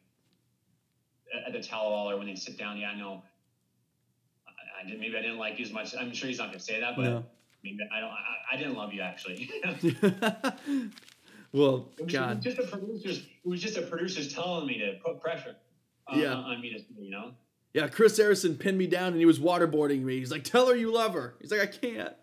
at- 1.47 1.53
the 1.53 1.61
tell-all 1.63 2.11
or 2.11 2.19
when 2.19 2.27
they 2.27 2.35
sit 2.35 2.59
down. 2.59 2.77
Yeah, 2.77 2.91
I 2.91 2.99
know. 2.99 3.23
I, 4.85 4.87
I 4.87 4.91
did. 4.91 5.01
Maybe 5.01 5.17
I 5.17 5.23
didn't 5.23 5.39
like 5.39 5.59
you 5.59 5.65
as 5.65 5.73
much. 5.73 5.95
I'm 5.99 6.13
sure 6.13 6.29
he's 6.29 6.39
not 6.39 6.49
going 6.49 6.59
to 6.59 6.65
say 6.65 6.81
that, 6.81 6.97
but 6.97 7.03
No. 7.03 7.25
maybe 7.63 7.79
I 7.95 8.01
don't. 8.01 8.11
I, 8.11 8.55
I 8.55 8.57
didn't 8.57 8.75
love 8.77 8.93
you 8.93 9.01
actually. 9.03 9.51
well, 11.53 11.89
It 11.99 12.05
was, 12.05 12.13
God. 12.13 12.31
it 12.33 12.37
was 12.37 12.45
just 12.45 12.59
a 12.59 12.67
producer's. 12.77 13.19
It 13.19 13.49
was 13.49 13.61
just 13.61 13.77
a 13.77 13.83
producer's 13.83 14.33
telling 14.33 14.67
me 14.67 14.79
to 14.79 14.99
put 15.05 15.21
pressure 15.21 15.57
on, 16.09 16.19
Yeah. 16.19 16.35
on 16.35 16.61
me 16.61 16.73
to, 16.75 16.81
you 17.03 17.11
know. 17.11 17.33
Yeah, 17.73 17.89
Chris 17.89 18.17
Harrison 18.17 18.57
pinned 18.57 18.79
me 18.79 18.87
down 18.87 19.09
and 19.09 19.17
he 19.17 19.27
was 19.27 19.41
waterboarding 19.41 20.03
me. 20.03 20.19
He's 20.19 20.31
like, 20.31 20.45
tell 20.45 20.69
her 20.69 20.77
you 20.77 20.93
love 20.93 21.15
her. 21.15 21.35
He's 21.41 21.51
like, 21.51 21.61
I 21.61 21.67
can't. 21.67 22.15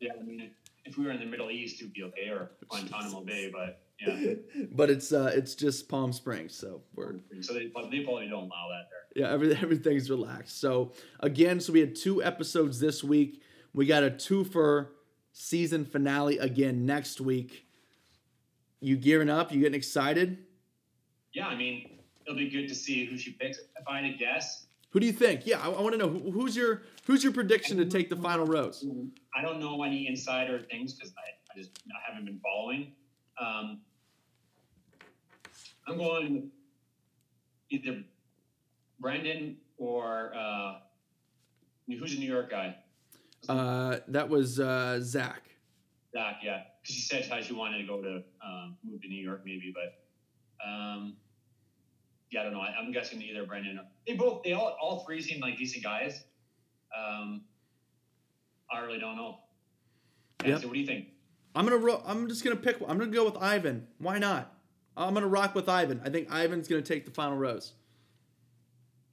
Yeah, 0.00 0.12
I 0.18 0.22
mean, 0.22 0.50
if 0.84 0.98
we 0.98 1.04
were 1.04 1.12
in 1.12 1.20
the 1.20 1.26
Middle 1.26 1.50
East, 1.50 1.80
it'd 1.80 1.92
be 1.92 2.02
okay, 2.04 2.28
or 2.28 2.50
Guantanamo 2.68 3.20
Bay, 3.24 3.50
but 3.52 3.82
yeah. 4.00 4.34
But 4.72 4.90
it's 4.90 5.12
uh 5.12 5.30
it's 5.34 5.54
just 5.54 5.88
Palm 5.88 6.12
Springs, 6.12 6.54
so 6.56 6.82
we're 6.94 7.14
So 7.40 7.54
they, 7.54 7.66
but 7.72 7.90
they 7.90 8.00
probably 8.00 8.28
don't 8.28 8.44
allow 8.44 8.68
that 8.70 8.88
there. 8.90 9.22
yeah, 9.24 9.32
every, 9.32 9.54
everything's 9.62 10.10
relaxed. 10.10 10.60
So 10.60 10.92
again, 11.20 11.60
so 11.60 11.72
we 11.72 11.80
had 11.80 11.94
two 11.94 12.22
episodes 12.22 12.80
this 12.80 13.04
week. 13.04 13.42
We 13.72 13.86
got 13.86 14.02
a 14.02 14.10
two 14.10 14.44
for 14.44 14.92
season 15.32 15.84
finale 15.84 16.38
again 16.38 16.84
next 16.84 17.20
week. 17.20 17.66
You 18.80 18.96
gearing 18.96 19.30
up? 19.30 19.52
You 19.52 19.60
getting 19.60 19.76
excited? 19.76 20.38
Yeah, 21.32 21.46
I 21.46 21.54
mean, 21.56 21.98
it'll 22.26 22.36
be 22.36 22.50
good 22.50 22.68
to 22.68 22.74
see 22.74 23.06
who 23.06 23.16
she 23.16 23.30
picks. 23.32 23.58
If 23.58 23.86
I 23.88 24.00
had 24.00 24.12
to 24.12 24.18
guess, 24.18 24.66
Who 24.92 25.00
do 25.00 25.06
you 25.06 25.12
think? 25.12 25.46
Yeah, 25.46 25.58
I, 25.58 25.70
I 25.70 25.80
want 25.80 25.92
to 25.92 25.98
know 25.98 26.08
who, 26.08 26.30
who's 26.30 26.54
your 26.54 26.82
who's 27.06 27.24
your 27.24 27.32
prediction 27.32 27.78
to 27.78 27.86
take 27.86 28.08
the 28.10 28.16
final 28.16 28.46
rose? 28.46 28.84
I 29.36 29.42
don't 29.42 29.58
know 29.58 29.82
any 29.82 30.06
insider 30.06 30.60
things 30.70 30.94
because 30.94 31.12
I, 31.16 31.52
I 31.52 31.58
just 31.58 31.70
I 31.88 32.10
haven't 32.10 32.26
been 32.26 32.40
following. 32.40 32.92
Um, 33.40 33.80
I'm 35.88 35.96
going 35.96 36.50
either 37.70 38.04
Brendan 39.00 39.56
or 39.78 40.32
uh, 40.36 40.74
who's 41.86 42.14
a 42.14 42.18
New 42.18 42.30
York 42.30 42.50
guy? 42.50 42.76
Uh, 43.48 43.98
that 44.08 44.28
was 44.28 44.60
uh, 44.60 45.00
Zach. 45.02 45.42
Zach, 46.12 46.36
yeah, 46.42 46.62
because 46.82 46.94
she 46.94 47.00
said 47.00 47.24
how 47.24 47.40
she 47.40 47.54
wanted 47.54 47.78
to 47.78 47.84
go 47.84 48.00
to 48.02 48.22
um, 48.44 48.76
move 48.84 49.00
to 49.02 49.08
New 49.08 49.22
York, 49.22 49.40
maybe, 49.44 49.74
but 49.74 50.68
um, 50.68 51.16
yeah, 52.32 52.40
I 52.40 52.44
don't 52.44 52.54
know. 52.54 52.60
I, 52.60 52.74
am 52.82 52.90
guessing 52.92 53.20
either 53.22 53.44
Brendan. 53.44 53.78
They 54.06 54.14
both, 54.14 54.42
they 54.42 54.54
all, 54.54 54.76
all 54.80 55.04
three 55.04 55.20
seem 55.20 55.40
like 55.40 55.58
decent 55.58 55.84
guys. 55.84 56.24
Um, 56.96 57.42
I 58.72 58.80
really 58.80 58.98
don't 58.98 59.16
know. 59.16 59.38
Yeah. 60.44 60.58
So 60.58 60.66
what 60.66 60.74
do 60.74 60.80
you 60.80 60.86
think? 60.86 61.08
I'm 61.54 61.66
gonna. 61.66 61.76
Ro- 61.76 62.02
I'm 62.06 62.28
just 62.28 62.42
gonna 62.42 62.56
pick. 62.56 62.78
I'm 62.80 62.98
gonna 62.98 63.10
go 63.10 63.26
with 63.26 63.36
Ivan. 63.36 63.86
Why 63.98 64.18
not? 64.18 64.54
I'm 64.96 65.12
gonna 65.12 65.28
rock 65.28 65.54
with 65.54 65.68
Ivan. 65.68 66.00
I 66.04 66.08
think 66.08 66.28
Ivan's 66.32 66.68
gonna 66.68 66.80
take 66.80 67.04
the 67.04 67.10
final 67.10 67.36
rose. 67.36 67.74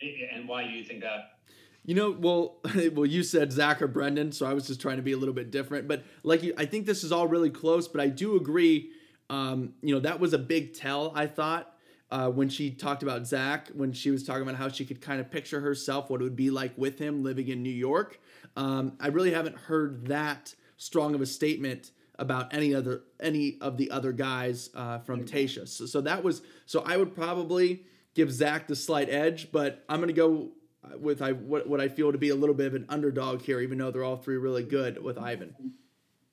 And 0.02 0.48
why 0.48 0.64
do 0.64 0.70
you 0.70 0.86
think 0.86 1.02
that? 1.02 1.40
You 1.86 1.96
know, 1.96 2.12
well, 2.12 2.60
well, 2.94 3.06
you 3.06 3.24
said 3.24 3.52
Zach 3.52 3.82
or 3.82 3.88
Brendan, 3.88 4.32
so 4.32 4.46
I 4.46 4.54
was 4.54 4.68
just 4.68 4.80
trying 4.80 4.98
to 4.98 5.04
be 5.04 5.12
a 5.12 5.18
little 5.18 5.34
bit 5.34 5.52
different. 5.52 5.90
But 5.90 6.04
like, 6.24 6.42
I 6.58 6.66
think 6.66 6.86
this 6.86 7.04
is 7.04 7.12
all 7.12 7.28
really 7.28 7.50
close. 7.50 7.90
But 7.90 8.00
I 8.00 8.08
do 8.08 8.38
agree. 8.38 8.92
Um, 9.30 9.74
you 9.82 9.94
know, 9.94 10.00
that 10.00 10.22
was 10.22 10.34
a 10.34 10.40
big 10.40 10.74
tell. 10.74 11.12
I 11.14 11.28
thought 11.28 11.76
uh, 12.12 12.30
when 12.30 12.50
she 12.50 12.72
talked 12.72 13.04
about 13.04 13.28
Zach, 13.28 13.70
when 13.70 13.94
she 13.94 14.12
was 14.12 14.24
talking 14.24 14.42
about 14.42 14.56
how 14.56 14.70
she 14.70 14.86
could 14.86 15.02
kind 15.02 15.20
of 15.20 15.30
picture 15.30 15.62
herself, 15.62 16.10
what 16.10 16.22
it 16.22 16.24
would 16.24 16.36
be 16.36 16.50
like 16.50 16.76
with 16.78 17.00
him 17.00 17.24
living 17.24 17.48
in 17.48 17.62
New 17.62 17.70
York. 17.70 18.20
Um, 18.56 18.94
I 19.00 19.08
really 19.08 19.32
haven't 19.32 19.56
heard 19.56 20.08
that 20.08 20.56
strong 20.78 21.14
of 21.14 21.22
a 21.22 21.26
statement 21.26 21.92
about 22.18 22.54
any 22.54 22.76
other 22.76 23.04
any 23.20 23.58
of 23.62 23.78
the 23.78 23.92
other 23.92 24.12
guys 24.12 24.70
uh, 24.76 25.00
from 25.00 25.26
Tayshia. 25.26 25.68
So, 25.68 25.86
so 25.86 26.02
that 26.02 26.24
was 26.24 26.42
so 26.66 26.84
I 26.86 26.98
would 26.98 27.16
probably 27.16 27.86
give 28.16 28.32
Zach 28.32 28.68
the 28.68 28.76
slight 28.76 29.10
edge, 29.10 29.52
but 29.52 29.86
I'm 29.88 30.00
gonna 30.00 30.14
go 30.14 30.52
with 30.98 31.22
I 31.22 31.34
what, 31.34 31.68
what 31.68 31.80
I 31.80 31.88
feel 31.88 32.12
to 32.12 32.18
be 32.18 32.30
a 32.30 32.36
little 32.36 32.56
bit 32.56 32.68
of 32.68 32.76
an 32.76 32.86
underdog 32.90 33.42
here, 33.42 33.62
even 33.62 33.78
though 33.78 33.92
they're 33.92 34.04
all 34.04 34.18
three 34.18 34.38
really 34.38 34.64
good 34.64 35.02
with 35.02 35.18
Ivan. 35.18 35.54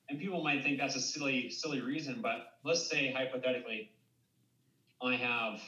And 0.09 0.19
people 0.19 0.41
might 0.43 0.63
think 0.63 0.79
that's 0.79 0.95
a 0.95 1.01
silly 1.01 1.49
silly 1.49 1.81
reason, 1.81 2.19
but 2.21 2.53
let's 2.63 2.89
say 2.89 3.11
hypothetically, 3.11 3.91
I 5.01 5.15
have 5.15 5.61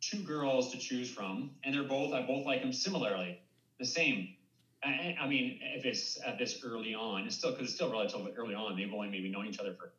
two 0.00 0.22
girls 0.22 0.72
to 0.72 0.78
choose 0.78 1.10
from, 1.10 1.50
and 1.64 1.74
they're 1.74 1.82
both 1.82 2.12
I 2.12 2.22
both 2.22 2.46
like 2.46 2.62
them 2.62 2.72
similarly, 2.72 3.40
the 3.78 3.84
same. 3.84 4.34
I, 4.82 5.14
I 5.20 5.28
mean, 5.28 5.58
if 5.62 5.84
it's 5.84 6.18
at 6.24 6.38
this 6.38 6.64
early 6.64 6.94
on, 6.94 7.26
it's 7.26 7.36
still 7.36 7.50
because 7.50 7.66
it's 7.66 7.74
still 7.74 7.90
relatively 7.90 8.32
early 8.36 8.54
on. 8.54 8.76
They've 8.76 8.92
only 8.92 9.10
maybe 9.10 9.30
known 9.30 9.46
each 9.46 9.58
other 9.58 9.74
for 9.74 9.92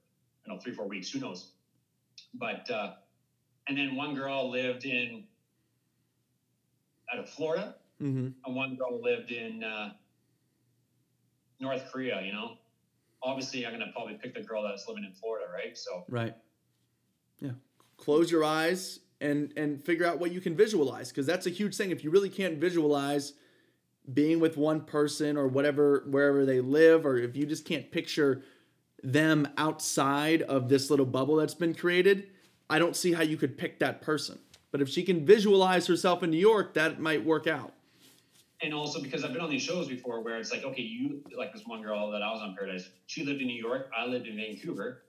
you 0.46 0.54
know 0.54 0.60
three 0.60 0.74
four 0.74 0.88
weeks. 0.88 1.12
Who 1.12 1.20
knows? 1.20 1.52
But 2.34 2.70
uh, 2.70 2.94
and 3.68 3.78
then 3.78 3.96
one 3.96 4.16
girl 4.16 4.50
lived 4.50 4.86
in 4.86 5.26
out 7.14 7.20
of 7.20 7.30
Florida, 7.30 7.76
mm-hmm. 8.02 8.30
and 8.46 8.56
one 8.56 8.76
girl 8.76 9.00
lived 9.02 9.32
in 9.32 9.64
uh, 9.64 9.92
North 11.60 11.92
Korea. 11.92 12.22
You 12.24 12.34
know, 12.34 12.58
obviously, 13.22 13.66
I'm 13.66 13.74
gonna 13.74 13.92
probably 13.94 14.16
pick 14.16 14.34
the 14.34 14.42
girl 14.42 14.64
that's 14.64 14.88
living 14.88 15.04
in 15.04 15.14
Florida, 15.14 15.46
right? 15.54 15.78
So 15.78 16.06
right, 16.10 16.34
yeah. 17.40 17.52
Close 18.02 18.30
your 18.30 18.44
eyes 18.44 19.00
and 19.22 19.54
and 19.56 19.82
figure 19.82 20.06
out 20.06 20.20
what 20.20 20.34
you 20.34 20.42
can 20.42 20.56
visualize 20.56 21.10
because 21.10 21.26
that's 21.26 21.46
a 21.46 21.52
huge 21.52 21.78
thing. 21.78 21.92
If 21.92 22.04
you 22.04 22.10
really 22.10 22.30
can't 22.30 22.58
visualize 22.58 23.34
being 24.12 24.40
with 24.40 24.58
one 24.58 24.82
person 24.82 25.38
or 25.38 25.48
whatever 25.48 26.04
wherever 26.10 26.46
they 26.46 26.60
live 26.60 27.06
or 27.06 27.18
if 27.18 27.36
you 27.36 27.46
just 27.46 27.66
can't 27.66 27.92
picture 27.92 28.42
them 29.04 29.48
outside 29.58 30.42
of 30.44 30.70
this 30.70 30.90
little 30.90 31.06
bubble 31.06 31.36
that's 31.36 31.54
been 31.54 31.74
created 31.74 32.28
i 32.70 32.80
don't 32.80 32.96
see 32.96 33.14
how 33.14 33.22
you 33.22 33.38
could 33.38 33.58
pick 33.58 33.80
that 33.80 34.02
person. 34.02 34.38
But 34.72 34.82
if 34.82 34.88
she 34.88 35.04
can 35.04 35.26
visualize 35.26 35.86
herself 35.88 36.24
in 36.24 36.32
new 36.32 36.38
york 36.38 36.74
that 36.74 37.00
might 37.00 37.24
work 37.24 37.46
out. 37.46 37.74
And 38.64 38.74
also 38.74 39.02
because 39.02 39.24
i've 39.24 39.34
been 39.34 39.42
on 39.42 39.50
these 39.50 39.62
shows 39.62 39.88
before 39.88 40.22
where 40.22 40.38
it's 40.38 40.52
like 40.52 40.64
okay 40.64 40.82
you 40.82 41.24
like 41.38 41.54
this 41.54 41.64
one 41.66 41.82
girl 41.82 42.10
that 42.12 42.24
i 42.24 42.32
was 42.32 42.42
on 42.42 42.56
paradise 42.56 42.90
she 43.06 43.24
lived 43.24 43.42
in 43.42 43.48
new 43.48 43.62
york 43.62 43.90
i 43.98 44.06
lived 44.06 44.28
in 44.28 44.36
vancouver 44.36 45.04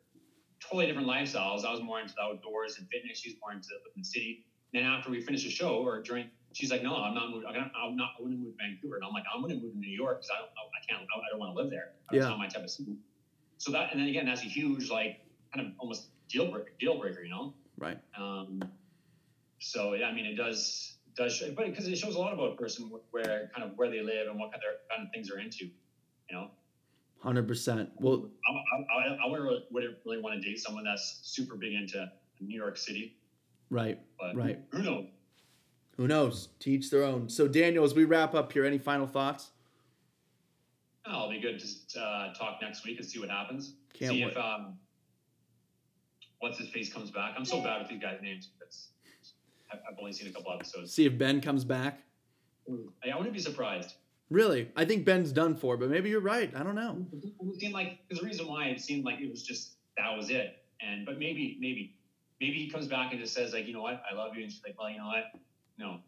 totally 0.62 0.86
different 0.86 1.08
lifestyles 1.08 1.64
i 1.64 1.70
was 1.70 1.82
more 1.82 2.00
into 2.00 2.14
the 2.14 2.22
outdoors 2.22 2.78
and 2.78 2.88
fitness 2.88 3.18
she's 3.18 3.34
more 3.40 3.52
into 3.52 3.68
the 3.96 4.04
city 4.04 4.44
and 4.72 4.82
then 4.82 4.90
after 4.90 5.10
we 5.10 5.20
finished 5.20 5.44
the 5.44 5.50
show 5.50 5.76
or 5.76 6.02
during 6.02 6.30
she's 6.52 6.70
like, 6.70 6.82
no, 6.82 6.96
I'm 6.96 7.14
not 7.14 7.30
moving. 7.30 7.48
I'm, 7.48 7.70
I'm 7.76 7.96
not 7.96 8.10
going 8.18 8.32
to 8.32 8.36
move 8.36 8.56
to 8.56 8.64
Vancouver. 8.64 8.96
And 8.96 9.04
I'm 9.04 9.12
like, 9.12 9.24
I'm 9.34 9.42
going 9.42 9.56
to 9.56 9.62
move 9.62 9.72
to 9.72 9.78
New 9.78 9.90
York 9.90 10.20
because 10.20 10.30
I 10.30 10.40
don't, 10.40 10.50
I 10.50 10.80
can't, 10.88 11.02
I 11.02 11.30
don't 11.30 11.40
want 11.40 11.56
to 11.56 11.62
live 11.62 11.70
there. 11.70 11.92
It's 12.12 12.26
not 12.26 12.38
my 12.38 12.48
type 12.48 12.64
of 12.64 12.70
city. 12.70 12.96
So 13.58 13.72
that, 13.72 13.92
and 13.92 14.00
then 14.00 14.08
again, 14.08 14.26
that's 14.26 14.42
a 14.42 14.46
huge, 14.46 14.90
like, 14.90 15.20
kind 15.54 15.66
of 15.66 15.72
almost 15.78 16.08
deal 16.28 16.50
breaker, 16.50 16.72
deal 16.80 16.98
breaker, 16.98 17.22
you 17.22 17.30
know? 17.30 17.54
Right. 17.78 17.98
Um, 18.18 18.62
so 19.60 19.94
yeah, 19.94 20.06
I 20.06 20.12
mean, 20.12 20.26
it 20.26 20.34
does, 20.34 20.96
does 21.16 21.36
show, 21.36 21.52
but 21.54 21.66
because 21.66 21.86
it 21.86 21.96
shows 21.96 22.16
a 22.16 22.18
lot 22.18 22.32
about 22.32 22.52
a 22.52 22.56
person 22.56 22.90
where 23.10 23.50
kind 23.54 23.68
of 23.68 23.76
where 23.76 23.90
they 23.90 24.00
live 24.00 24.28
and 24.28 24.38
what 24.38 24.52
kind 24.52 24.62
of, 24.68 24.88
kind 24.90 25.06
of 25.06 25.12
things 25.14 25.28
they're 25.28 25.38
into, 25.38 25.66
you 25.66 26.36
know? 26.36 26.50
Hundred 27.22 27.46
percent. 27.46 27.88
Well, 28.00 28.28
I, 28.48 28.98
I, 28.98 29.18
I, 29.24 29.30
wouldn't 29.30 29.64
really 29.70 30.20
want 30.20 30.42
to 30.42 30.48
date 30.48 30.58
someone 30.58 30.82
that's 30.82 31.20
super 31.22 31.54
big 31.54 31.72
into 31.72 32.10
New 32.40 32.58
York 32.58 32.76
City. 32.76 33.16
Right. 33.70 34.00
But 34.18 34.34
right. 34.34 34.58
Who 34.72 34.82
knows? 34.82 35.06
Who 35.96 36.08
knows? 36.08 36.48
Teach 36.58 36.90
their 36.90 37.04
own. 37.04 37.28
So, 37.28 37.46
Daniel, 37.46 37.84
as 37.84 37.94
we 37.94 38.04
wrap 38.04 38.34
up 38.34 38.52
here, 38.52 38.64
any 38.64 38.78
final 38.78 39.06
thoughts? 39.06 39.50
Oh, 41.06 41.12
I'll 41.12 41.30
be 41.30 41.40
good 41.40 41.62
to 41.90 42.00
uh, 42.00 42.34
talk 42.34 42.58
next 42.60 42.84
week 42.84 42.98
and 42.98 43.06
see 43.06 43.20
what 43.20 43.30
happens. 43.30 43.74
Can't 43.94 44.12
see 44.12 44.24
wait. 44.24 44.32
if 44.32 44.36
um, 44.36 44.78
what's 46.40 46.58
his 46.58 46.70
face 46.70 46.92
comes 46.92 47.12
back. 47.12 47.34
I'm 47.36 47.44
so 47.44 47.62
bad 47.62 47.80
with 47.80 47.88
these 47.88 48.00
guys' 48.00 48.18
names. 48.20 48.50
It's, 48.60 48.88
I've 49.72 49.96
only 49.98 50.12
seen 50.12 50.28
a 50.28 50.32
couple 50.32 50.52
episodes. 50.52 50.92
See 50.92 51.06
if 51.06 51.16
Ben 51.16 51.40
comes 51.40 51.64
back. 51.64 52.00
I 52.68 53.16
wouldn't 53.16 53.32
be 53.32 53.40
surprised. 53.40 53.94
Really, 54.32 54.70
I 54.74 54.86
think 54.86 55.04
Ben's 55.04 55.30
done 55.30 55.54
for, 55.54 55.76
but 55.76 55.90
maybe 55.90 56.08
you're 56.08 56.20
right. 56.20 56.50
I 56.56 56.62
don't 56.62 56.74
know. 56.74 57.04
It 57.12 57.60
seemed 57.60 57.74
like 57.74 57.98
a 58.10 58.24
reason 58.24 58.46
why 58.46 58.68
it 58.68 58.80
seemed 58.80 59.04
like 59.04 59.20
it 59.20 59.30
was 59.30 59.42
just 59.42 59.74
that 59.98 60.16
was 60.16 60.30
it. 60.30 60.56
And 60.80 61.04
but 61.04 61.18
maybe 61.18 61.58
maybe 61.60 61.96
maybe 62.40 62.54
he 62.54 62.70
comes 62.70 62.86
back 62.86 63.12
and 63.12 63.20
just 63.20 63.34
says 63.34 63.52
like 63.52 63.66
you 63.66 63.74
know 63.74 63.82
what 63.82 64.02
I 64.10 64.14
love 64.14 64.34
you 64.34 64.42
and 64.42 64.50
she's 64.50 64.62
like 64.66 64.78
well 64.78 64.88
you 64.88 64.96
know 64.96 65.06
what 65.06 65.24
no. 65.78 65.98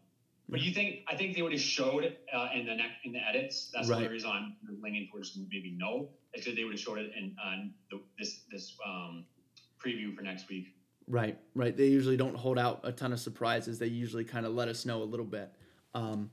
But 0.49 0.61
you 0.61 0.73
think 0.73 1.01
I 1.07 1.15
think 1.15 1.35
they 1.35 1.43
would 1.43 1.51
have 1.51 1.61
showed 1.61 2.17
uh, 2.33 2.47
in 2.55 2.65
the 2.65 2.75
next 2.75 2.95
in 3.03 3.13
the 3.13 3.19
edits. 3.19 3.71
That's 3.71 3.89
right. 3.89 4.01
the 4.01 4.09
reason 4.09 4.31
I'm 4.31 4.55
leaning 4.81 5.07
towards 5.11 5.37
maybe 5.51 5.75
no. 5.77 6.09
Because 6.33 6.55
they 6.55 6.63
would 6.63 6.73
have 6.73 6.79
showed 6.79 6.97
it 6.97 7.11
in 7.15 7.35
on 7.45 7.73
the, 7.91 8.01
this 8.17 8.41
this 8.51 8.75
um, 8.85 9.25
preview 9.83 10.15
for 10.15 10.23
next 10.23 10.49
week. 10.49 10.73
Right, 11.07 11.37
right. 11.53 11.77
They 11.77 11.85
usually 11.85 12.17
don't 12.17 12.35
hold 12.35 12.57
out 12.57 12.79
a 12.83 12.91
ton 12.91 13.13
of 13.13 13.19
surprises. 13.19 13.77
They 13.77 13.85
usually 13.85 14.23
kind 14.23 14.47
of 14.47 14.53
let 14.53 14.67
us 14.67 14.83
know 14.83 15.03
a 15.03 15.05
little 15.05 15.25
bit. 15.25 15.51
Um, 15.93 16.31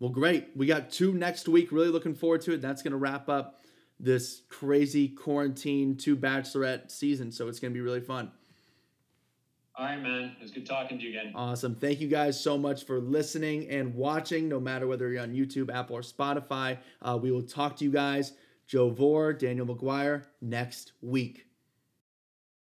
well, 0.00 0.10
great. 0.10 0.48
We 0.54 0.66
got 0.66 0.90
two 0.90 1.12
next 1.12 1.48
week. 1.48 1.72
Really 1.72 1.88
looking 1.88 2.14
forward 2.14 2.42
to 2.42 2.52
it. 2.54 2.62
That's 2.62 2.82
going 2.82 2.92
to 2.92 2.98
wrap 2.98 3.28
up 3.28 3.60
this 4.00 4.42
crazy 4.48 5.08
quarantine 5.08 5.96
two 5.96 6.16
bachelorette 6.16 6.90
season. 6.90 7.32
So 7.32 7.48
it's 7.48 7.58
going 7.58 7.72
to 7.72 7.74
be 7.74 7.80
really 7.80 8.00
fun. 8.00 8.30
All 9.76 9.84
right, 9.84 10.00
man. 10.00 10.32
It 10.38 10.42
was 10.42 10.50
good 10.50 10.66
talking 10.66 10.98
to 10.98 11.04
you 11.04 11.10
again. 11.10 11.32
Awesome. 11.34 11.74
Thank 11.74 12.00
you 12.00 12.08
guys 12.08 12.40
so 12.40 12.58
much 12.58 12.84
for 12.84 13.00
listening 13.00 13.68
and 13.68 13.94
watching, 13.94 14.48
no 14.48 14.58
matter 14.58 14.86
whether 14.86 15.10
you're 15.10 15.22
on 15.22 15.32
YouTube, 15.32 15.72
Apple, 15.72 15.96
or 15.96 16.02
Spotify. 16.02 16.78
Uh, 17.00 17.18
we 17.20 17.30
will 17.30 17.42
talk 17.42 17.76
to 17.76 17.84
you 17.84 17.90
guys, 17.90 18.32
Joe 18.66 18.90
Vore, 18.90 19.32
Daniel 19.32 19.66
Maguire, 19.66 20.26
next 20.40 20.92
week. 21.00 21.47